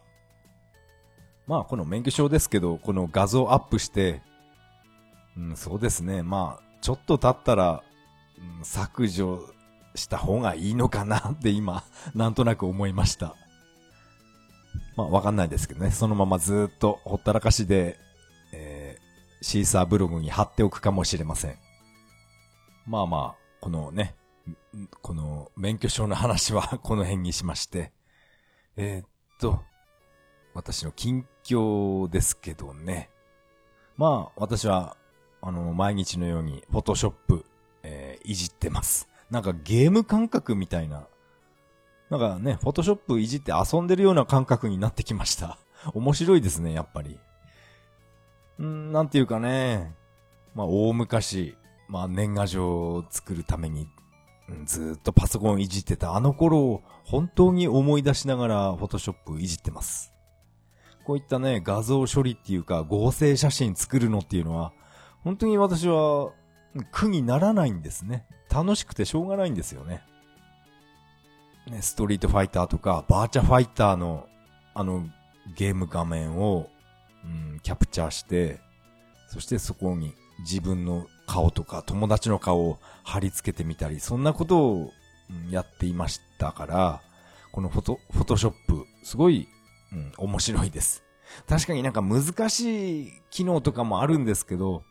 [1.46, 4.22] まあこの免許証ですけど、この画像アップして、
[5.36, 6.22] うん、そうですね。
[6.22, 7.82] まあ、ちょっと経ったら、
[8.38, 9.40] うん、削除
[9.94, 11.82] した方がいいのかなって今、
[12.14, 13.34] なんとなく思いました。
[14.96, 15.90] まあわかんないですけどね。
[15.90, 17.98] そのままずっとほったらかしで、
[18.52, 21.56] えー、シーサーブログに貼っておくかもしれません。
[22.86, 24.14] まあまあ、このね、
[25.00, 27.92] この免許証の話は この辺にしまして、
[28.76, 29.62] えー、っと、
[30.52, 33.10] 私の近況ですけどね。
[33.96, 34.96] まあ、私は、
[35.40, 37.46] あの、毎日のように、フォトショップ、
[37.82, 39.08] えー、いじってます。
[39.30, 41.06] なんかゲーム感覚みたいな、
[42.14, 45.58] なんかね、フォトショップいじって遊んでるような感覚になってきました。
[45.94, 47.18] 面白いですね、やっぱり。
[48.62, 49.92] んなんていうかね、
[50.54, 51.56] まあ、大昔、
[51.88, 53.88] まあ、年賀状を作るために、
[54.64, 60.12] ずっとパソコンいじってたあの頃を本当に思い出しながらフォトショップいじってます。
[61.04, 64.72] こういったね、画像処理っていうか合成写真作るのっていうのは、
[65.24, 66.30] 本当に私は
[66.92, 68.24] 苦にならないんですね。
[68.48, 70.04] 楽しくてしょうがないんですよね。
[71.80, 74.28] ストリートファイターとか、バーチャファイターの、
[74.74, 75.06] あの、
[75.56, 76.68] ゲーム画面を、
[77.24, 78.60] うん、キャプチャーして、
[79.28, 84.90] そしてそこに自分の顔とか友達の顔を貼り付けてみたり、そんなことを、
[85.50, 87.00] やっていましたから、
[87.50, 89.48] このフォト、フォトショップ、すごい
[89.94, 91.02] うん、面白いです。
[91.48, 94.82] 確かになんか難しい機能とかもあるんですけど、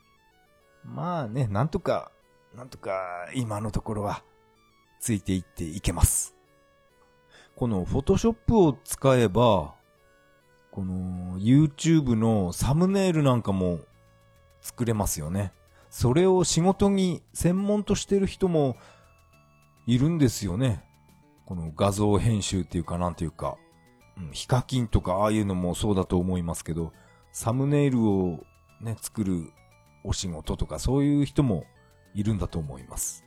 [0.83, 2.11] まあね、なんとか、
[2.55, 4.23] なんとか今のところは
[4.99, 6.35] ついていっていけます。
[7.55, 9.73] このフォトショップを使えば、
[10.71, 13.79] この YouTube のサムネイルなんかも
[14.61, 15.53] 作れますよね。
[15.89, 18.75] それを仕事に専門としてる人も
[19.85, 20.83] いるんですよね。
[21.45, 23.57] この画像編集っていうかなんていうか。
[24.17, 26.93] うん、ヒカキンとかああいうのもそうだと思いますけど、
[27.31, 28.43] サムネイルを
[28.81, 29.51] ね、作る
[30.03, 31.65] お仕事とかそういう人も
[32.13, 33.22] いるんだと思います。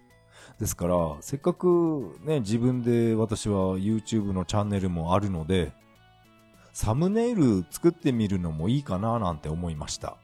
[0.59, 5.73] ですから、せっかくね、自分で私は YouTube のチャンネルもあるので、
[6.73, 10.17] サムネイル作ってみるのもいいかななんて思いました。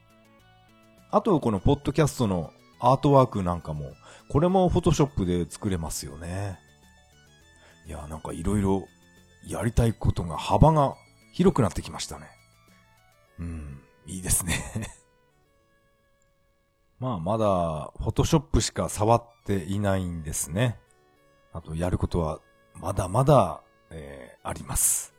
[1.10, 3.92] あと、このポッドキャストのアートワークなんかも、
[4.28, 6.58] これもフォトショップで作れますよね。
[7.86, 8.86] いや、なんかいろいろ
[9.46, 10.94] やりたいことが幅が
[11.32, 12.26] 広くなってきましたね。
[13.38, 14.54] うん、いいですね
[17.00, 20.78] まあ、まだ、フォトショップしか触っていないんですね。
[21.52, 22.40] あとやることは
[22.74, 25.14] まだまだ、えー、あります。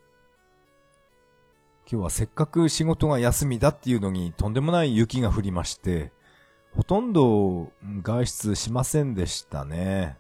[1.92, 6.12] 今日はせっかく仕事が休みだっていうのにとんでもない雪が降りまして、
[6.76, 7.72] ほとんど
[8.02, 10.18] 外出しませんでしたね。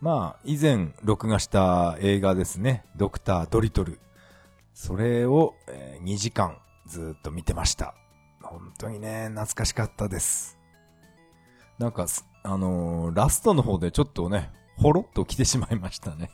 [0.00, 2.84] まあ、以前録画した映画ですね。
[2.96, 4.00] ドクター・ドリトル。
[4.74, 7.94] それを、えー、2時間ずっと見てました。
[8.42, 10.58] 本当にね、懐かしかったです。
[11.78, 12.06] なんか、
[12.46, 16.30] あのー、ラストの方でちょっとね、ほろっと来てしまいましたね。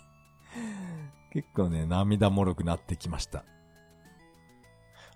[1.32, 3.44] 結構ね、涙もろくなってきました。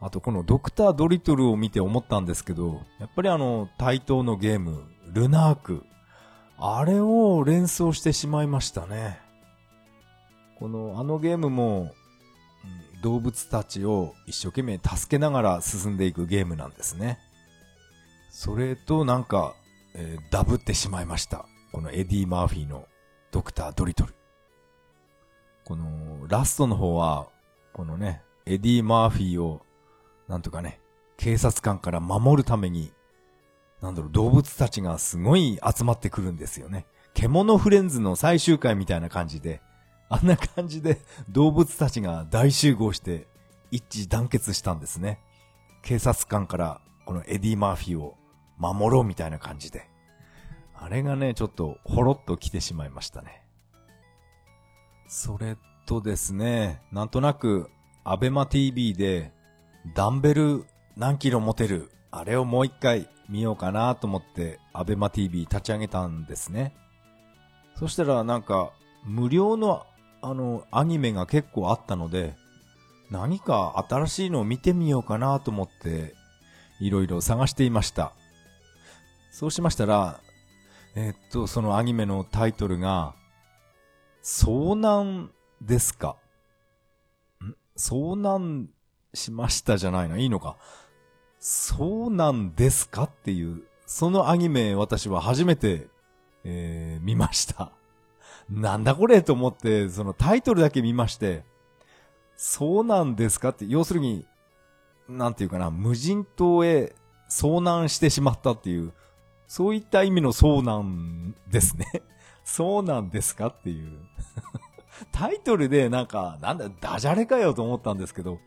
[0.01, 5.85] あとこのドクタードリトルを見て思ったんですけど、やっぱりあの、対等のゲーム、ルナーク。
[6.59, 9.19] あれを連想してしまいましたね。
[10.59, 11.93] この、あのゲームも、
[13.03, 17.19] 動物たちを一生懸命助けながら進んでいくゲームなんですね。
[18.31, 19.55] それとなんか、
[19.99, 21.47] えー、ダブってしまいました。
[21.73, 22.87] このエディ・マーフィーの
[23.31, 24.15] ドクター・ドリトル。
[25.65, 27.29] このラストの方は、
[27.73, 29.63] このね、エディ・マーフィーを
[30.29, 30.81] なんとかね、
[31.17, 32.93] 警察官から守るために、
[33.81, 36.87] なんだろう、動物たちがすごい集まってくるんですよね。
[37.15, 39.63] けものフレンズの最終回みたいな感じで、
[40.09, 43.27] あんな感じで動物たちが大集合して
[43.71, 45.21] 一致団結したんですね。
[45.83, 48.15] 警察官からこのエディ・マーフィーを
[48.59, 49.89] 守ろうみたいな感じで。
[50.75, 53.43] あれがね、ちょっとほろっと来てしまいましたね。
[55.09, 57.71] それとですね、なんとなく、
[58.05, 59.33] アベマ TV で
[59.95, 60.65] ダンベル
[60.97, 66.75] 何キロ持てるあれをもう一回見ようかなと思って、アベマ TV 立ち上げたんですね。
[67.77, 68.73] そしたらなんか、
[69.05, 69.87] 無料の
[70.23, 72.35] あの、アニメが結構あったので、
[73.11, 76.15] 何か新しいのを見てみようかなと思って、
[76.81, 78.13] いろいろ探していました。
[79.39, 80.23] そうしましたら、
[80.95, 83.15] えー、っと、そのアニメのタイトルが、
[84.23, 85.31] 遭難
[85.61, 86.17] ですか？
[87.45, 87.53] ん？
[87.77, 88.71] 遭難
[89.13, 90.17] しましたじゃないな。
[90.17, 90.57] いいのか？
[91.39, 95.89] そうなんですかっていう、そのアニメ私は初めて、
[96.43, 97.73] えー、見ました。
[98.49, 101.45] なんだこれと思って、そのタイトルだけ見まして、
[102.39, 104.25] そうなんですかって、要するに、
[105.11, 106.95] なんていうかな、無人島へ
[107.29, 108.95] 遭難してしまったっていう、
[109.47, 111.87] そういった意味の遭難ですね。
[112.45, 113.99] そうなんですかっていう。
[115.13, 118.39] タイトルでなんか、なんだ、ダジャレかよと思ったんですけど、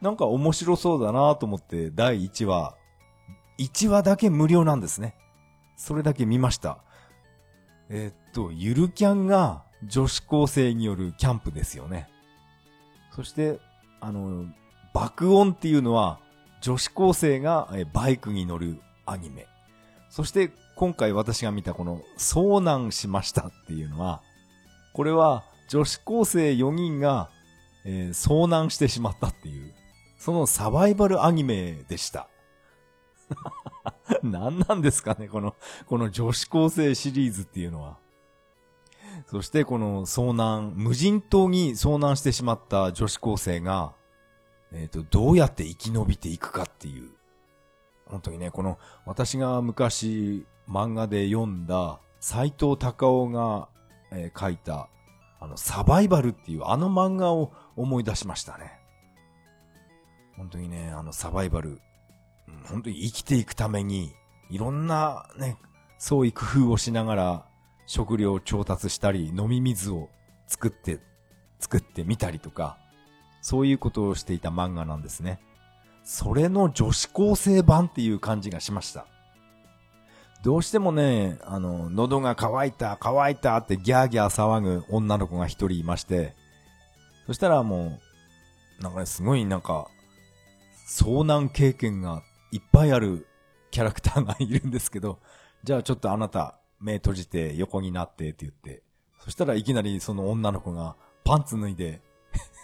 [0.00, 2.74] なんか面白そうだなと思って第1話、
[3.58, 5.16] 1話だけ無料なんですね。
[5.76, 6.78] それだけ見ました。
[7.88, 12.08] え、っと、ゆるキャンが女子高生によるキャンプですよね。
[13.10, 13.60] そして、
[14.00, 14.46] あの、
[14.92, 16.20] 爆音っていうのは
[16.60, 19.46] 女子高生がバイクに乗るアニメ。
[20.12, 24.22] そして今回私が見たこの遭難しましたっていうのは、
[24.92, 27.30] これは女子高生4人が、
[27.84, 29.74] えー、遭難してしまったっていう
[30.22, 32.28] そのサバイバルアニメでした。
[34.22, 35.56] 何なんですかね、この、
[35.86, 37.98] この女子高生シリーズっていうのは。
[39.26, 43.94] そしてこの遭難、無人島に遭難してしまった女子高生が、
[44.70, 47.10] えっ、ー、と、どうやって生き延びていくかっていう。
[48.12, 53.68] 本当にね、この、私が昔漫画で読んだ斎藤隆夫が、
[54.12, 54.90] えー、書いた、
[55.40, 58.78] あの、サバイバルっていうあの漫画を思い出しましたね。
[60.36, 61.80] 本当にね、あのサバイバル、
[62.68, 64.14] 本当に生きていくために、
[64.50, 65.56] いろんなね、
[65.98, 67.46] 創意工夫をしながら、
[67.86, 70.10] 食料を調達したり、飲み水を
[70.46, 71.00] 作って、
[71.58, 72.76] 作ってみたりとか、
[73.40, 75.40] そういうことをしていた漫画なんですね。
[76.04, 79.06] それの女子高生版っていう感じがしました。
[80.42, 86.34] どうしてもね、あの、喉が渇いた、渇いたってギャーギャー騒ぐ女の子が一人いまして、
[87.26, 87.98] そしたらも
[88.80, 89.86] う、なんかね、すごいなんか、
[90.88, 93.28] 遭難経験がいっぱいある
[93.70, 95.20] キャラクターがいるんですけど、
[95.62, 98.82] じゃあちょっとあなた目閉じて横になってって言って、
[99.20, 102.02] そしたらいきなりその女の子がパンツ脱いで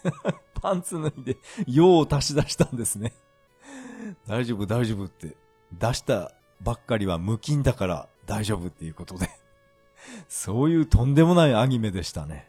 [0.60, 1.36] パンツ脱いで
[1.68, 3.12] 用を足し出したんですね
[4.26, 5.36] 大丈夫大丈夫って
[5.72, 6.32] 出した
[6.62, 9.28] ばっかりは無菌だから大丈夫っていうことで
[10.28, 12.48] そういうとんでもないアニメでしたね。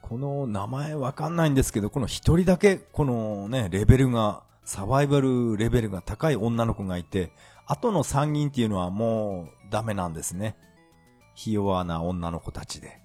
[0.00, 7.32] この名前わかんないんですけど、この一人だけ、このね、レベルが、サバイバルレベルが高い女の子がいて、
[7.66, 10.56] 後の3人っていうのはもうダメなんですね。
[11.34, 13.00] ひ弱な女の子たちで。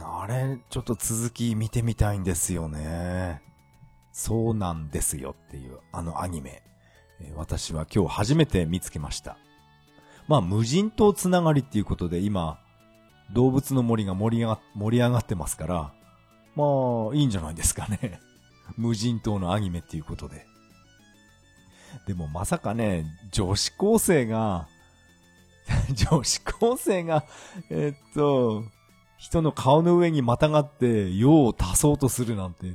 [0.00, 3.42] あれ、ちょっと続き見てみたいんですよね。
[4.12, 6.62] そうなんですよっていう、あのアニメ。
[7.36, 9.36] 私は今日初めて見つけました。
[10.28, 12.58] まあ、無人島つながりっていうことで今、
[13.32, 15.92] 動物の森が盛り上が盛り上がってますから、
[16.54, 16.64] ま
[17.12, 18.20] あ、いいんじゃないですかね。
[18.76, 20.46] 無人島のアニメっていうことで。
[22.06, 24.68] でもまさかね、女子高生が、
[25.94, 27.24] 女子高生が、
[27.70, 28.64] えっと、
[29.18, 32.74] 人の顔の上にまたがって用を足そうとするなんて、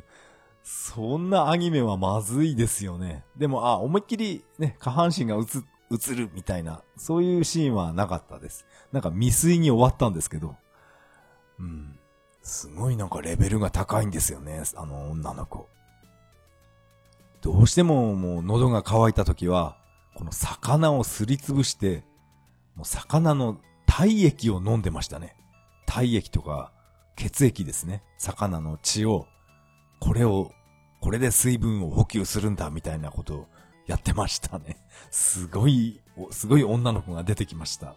[0.69, 3.23] そんなアニメはまずいですよね。
[3.37, 5.39] でも、あ、思いっきりね、下半身が映、
[5.91, 8.65] 映るみたいな、そういうシーンはなかったです。
[8.91, 10.57] なんか未遂に終わったんですけど。
[11.57, 11.97] うん。
[12.43, 15.69] すごいなんかレベルが高いんですよね、あの女の子。
[17.39, 19.77] どうしてももう喉が渇いた時は、
[20.15, 22.03] この魚をすりつぶして、
[22.75, 25.37] もう魚の体液を飲んでましたね。
[25.85, 26.73] 体液とか
[27.15, 28.03] 血液ですね。
[28.17, 29.27] 魚の血を、
[29.99, 30.51] これを、
[30.99, 33.47] これで水分を補給するんだみたいなことを
[33.87, 34.77] やってましたね。
[35.11, 35.99] すごい、
[36.31, 37.95] すごい女の子が出てきました。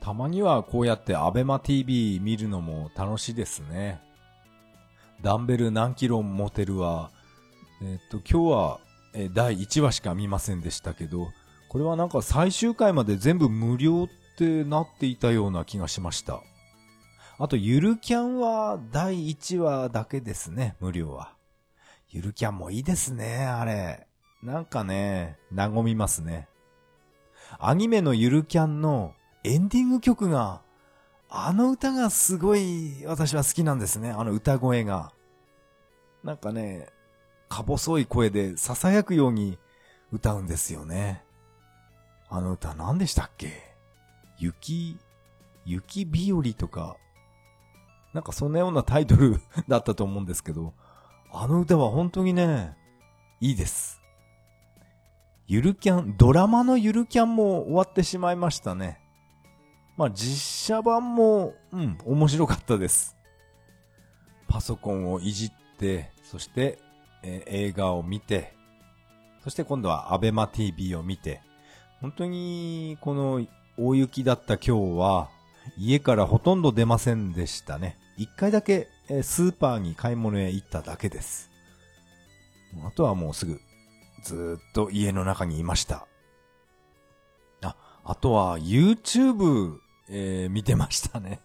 [0.00, 4.00] たまにはこうやってアベマ TV 見るのも楽しいですね。
[5.22, 7.10] ダンベル何キロ持てるは、
[7.82, 8.80] えっと、今日は、
[9.12, 11.28] え第1話しか見ませんでしたけど、
[11.68, 14.08] これはなんか最終回まで全部無料っ
[14.38, 16.42] てなっていたような気がしました。
[17.42, 21.34] あと、ゆるキャンは第1話だけですね、無料は。
[22.10, 24.06] ゆるキャンもいいですね、あれ。
[24.42, 26.48] なんかね、和みますね。
[27.58, 30.60] アニメのゆるキャンのエンディング曲が、
[31.30, 34.10] あの歌がすごい私は好きなんですね。
[34.10, 35.14] あの歌声が。
[36.22, 36.88] なんかね、
[37.48, 39.58] か細い声で囁くように
[40.12, 41.24] 歌うんですよね。
[42.28, 43.74] あの歌何でしたっけ？
[44.38, 44.98] 雪、
[45.64, 46.98] 雪日和とか、
[48.12, 50.74] なんかそんなようなタイトル だったと思うんですけど、
[51.32, 52.76] あの歌は本当にね、
[53.40, 54.00] いいです。
[55.46, 59.00] ゆるキャン、ドラマのゆるキャンも終わってしまいましたね。
[59.96, 63.16] まあ実写版も、うん、面白かったです。
[64.48, 66.78] パソコンをいじって、そして、
[67.22, 68.56] えー、映画を見て、
[69.42, 71.40] そして今度はアベマ TV を見て、
[72.00, 73.46] 本当にこの
[73.76, 75.28] 大雪だった今日は
[75.78, 77.96] 家からほとんど出ませんでしたね。
[78.20, 78.88] 一回だけ
[79.22, 81.50] スーパーに買い物へ行っただけです。
[82.84, 83.60] あとはもうすぐ
[84.22, 86.06] ずっと家の中にいました。
[87.62, 89.78] あ、あとは YouTube
[90.10, 91.40] えー、見てましたね。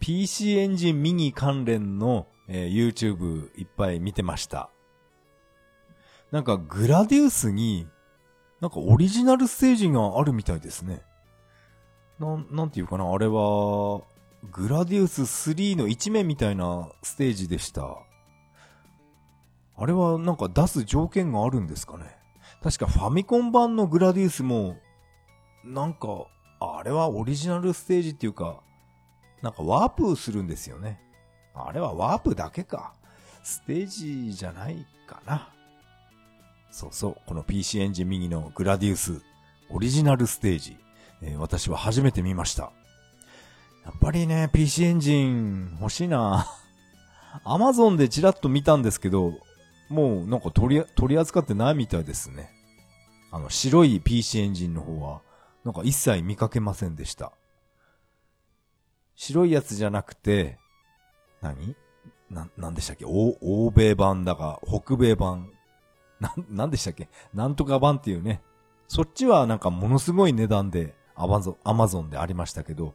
[0.00, 4.68] PC エンジンミニ関連の、えー、YouTube いっぱい見てました。
[6.32, 7.86] なんかグラディウスに、
[8.60, 11.02] なんかオリジナルステージがあるみたいですね。
[12.18, 14.02] なん、なんていうかな、あれは、
[14.50, 17.96] グラディウス3の一面みたいなステージでした。
[19.76, 22.04] あれはなんか出す条件があるんですかね？
[22.62, 24.76] 確かファミコン版のグラディウスも、
[25.64, 26.26] なんか
[26.60, 28.60] あれはオリジナルステージっていうか、
[29.42, 31.00] なんかワープするんですよね。
[31.54, 32.94] あれはワープだけか。
[33.42, 35.48] ステージじゃないかな。
[36.70, 39.20] そうそう、この PC エンジン右のグラディウス、
[39.68, 40.76] オリジナルステージ、
[41.20, 42.72] えー、私は初めて見ました。
[43.84, 46.46] やっぱりね、PC エンジン欲しいな。
[47.44, 49.34] アマゾンでチラッと見たんですけど、
[49.88, 52.50] もうなんか取り、取り扱ってないみたいですね。
[53.30, 55.22] あの、白い PC エンジンの方は、
[55.64, 57.32] なんか一切見かけませんでした。
[59.14, 60.58] 白いやつじゃなくて、
[61.40, 61.76] 何？
[62.30, 63.04] な、なんでしたっけ？
[63.04, 65.50] 欧、欧米版だが、北米版。
[66.20, 67.08] な、なんでしたっけ？
[67.34, 68.42] なんとか版っていうね。
[68.88, 72.94] そっちはなんかものすごい値段で、アマゾン、アマゾンでありましたけど、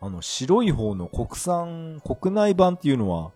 [0.00, 3.32] あの、白い方の国産、国内版っていうのは、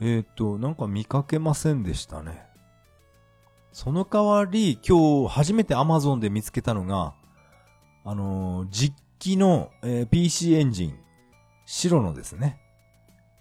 [0.00, 2.42] えっ、ー、と、なんか見かけませんでしたね。
[3.72, 7.14] その代わり、今日初めてアマゾンで見つけたのが、
[8.04, 10.98] あのー、実機の、えー、PC エンジン、
[11.66, 12.60] 白のですね。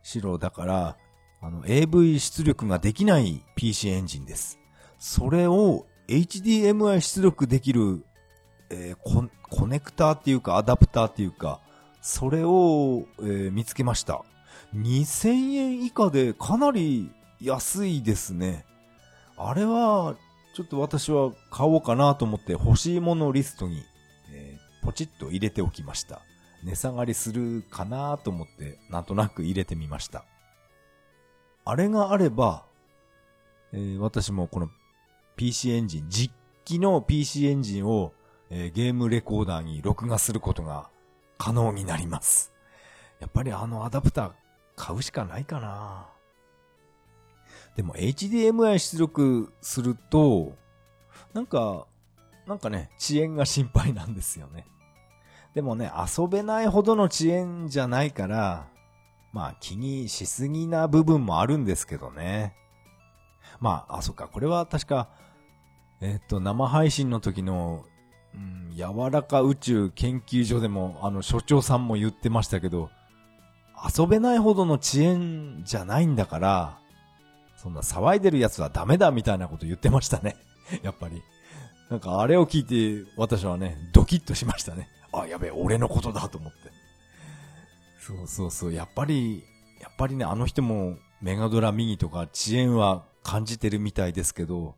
[0.04, 0.98] 白だから、
[1.42, 4.60] あの、AV 出力ができない PC エンジンです。
[5.00, 8.04] それを HDMI 出力できる、
[8.70, 11.62] えー、コネクターっていうかアダプターっていうか、
[12.10, 14.24] それを、えー、見つけました。
[14.76, 18.66] 2000円以下でかなり安いですね。
[19.38, 20.16] あれは、
[20.55, 23.84] ちょっと私は買おうかなと思って欲しいものリストに
[24.34, 26.22] えポチッと入れておきました。
[26.64, 30.26] 値下がりするかなと思って、なんとなく入れてみました。
[31.64, 32.66] あれがあれば、
[33.72, 34.70] えー、私もこの
[35.36, 36.34] PC エンジン、実
[36.66, 38.14] 機の PC エンジンを、
[38.49, 40.89] えー、ゲームレコーダーに録画することが
[41.40, 42.54] 可能になります。
[43.20, 44.32] やっぱりあのアダプター
[44.76, 46.08] 買うしかないかな
[47.76, 50.56] でも HDMI 出力すると、
[51.34, 51.88] なんか
[52.50, 54.66] なんかね、遅延が心配なんですよね。
[55.54, 58.68] でもね、遊べないほどの遅延じゃないから、
[59.32, 62.56] まあ気にしすぎな部分もあるんですけどね。
[63.60, 65.10] まあ、あ、そっか、これは確か、
[66.02, 67.86] えっ、と、生配信の時の、
[68.36, 72.90] うん、柔らか宇宙研究所でも、あの、所長さんも言ってましたけど、
[73.98, 76.80] 遊べないほどの遅延じゃないんだから、
[77.58, 80.38] そんな騒いでるやつはダメだみたいなこと言ってましたね。
[80.84, 81.22] やっぱり。
[81.90, 82.66] なんかあれを聞い
[83.04, 84.88] て、私はね、ドキッとしましたね。
[85.12, 86.58] あ、やべえ、俺のことだと思って。
[88.00, 89.44] そうそうそう、やっぱり、
[89.82, 94.76] やっぱりね、あの人もメガドラミニとか遅延は感じてるみたいですけど、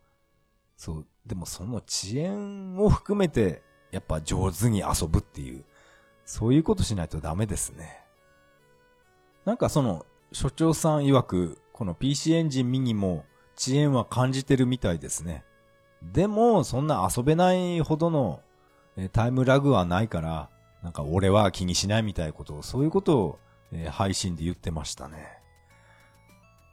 [0.81, 3.61] そう、でもその遅延を含めて、
[3.91, 5.63] やっぱ上手に遊ぶっていう、
[6.25, 7.99] そういうことしないとダメですね。
[9.45, 13.25] なんかその、所長さん曰く、この PC エンジンミニも
[13.55, 15.43] 遅延は感じてるみたいですね。
[16.01, 18.41] でも、そんな遊べないほどの
[19.11, 20.49] タイムラグはないから、
[20.81, 23.39] なんか俺は気にしないみたいなことを、そういうことを、
[23.91, 25.27] 配信で言ってましたね。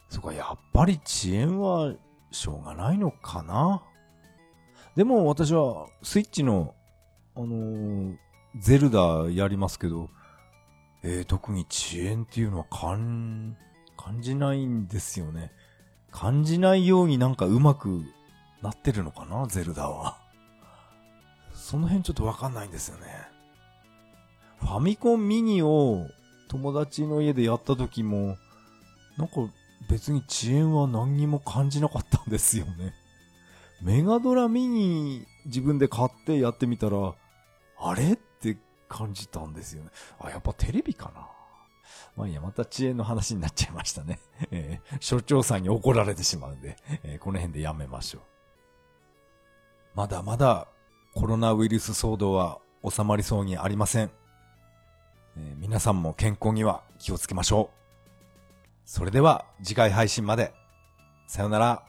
[0.08, 1.92] そっか、やっぱり遅延は
[2.30, 3.82] しょうがないのかな？
[4.96, 6.74] でも私はスイッチの、
[7.36, 8.16] あのー
[8.60, 10.08] ゼルダやりますけど、
[11.02, 13.56] えー特に遅延っていうのは感、
[13.96, 15.52] 感じないんですよね。
[16.10, 18.02] 感じないようになんかうまく
[18.62, 20.18] なってるのかなゼルダは。
[21.52, 23.06] その辺ちょっとわかんないんですよね。
[24.60, 26.06] ファミコンミニを
[26.48, 28.36] 友達の家でやった時も、
[29.16, 29.34] なんか
[29.88, 32.94] 別に遅延は何にも感じなかったんですよね。
[33.82, 37.14] メガドラミニ自分で買ってやってみたら、
[37.80, 38.56] あれって
[38.88, 39.90] 感じたんですよね。
[40.20, 41.28] あ、やっぱテレビかな。
[42.16, 44.18] まあいいや、また遅延の話になっちゃいましたね。
[44.50, 48.22] えー所長さんに怒られてしまうんで、えーこの辺でやめましょう。
[49.94, 50.68] まだまだ
[51.14, 52.58] コロナウイルス騒動は
[52.88, 54.10] 収まりそうにありません。
[55.36, 57.78] えー皆さんも健康には気をつけましょう。
[58.84, 60.52] それでは次回配信まで。
[61.28, 61.84] さよなら。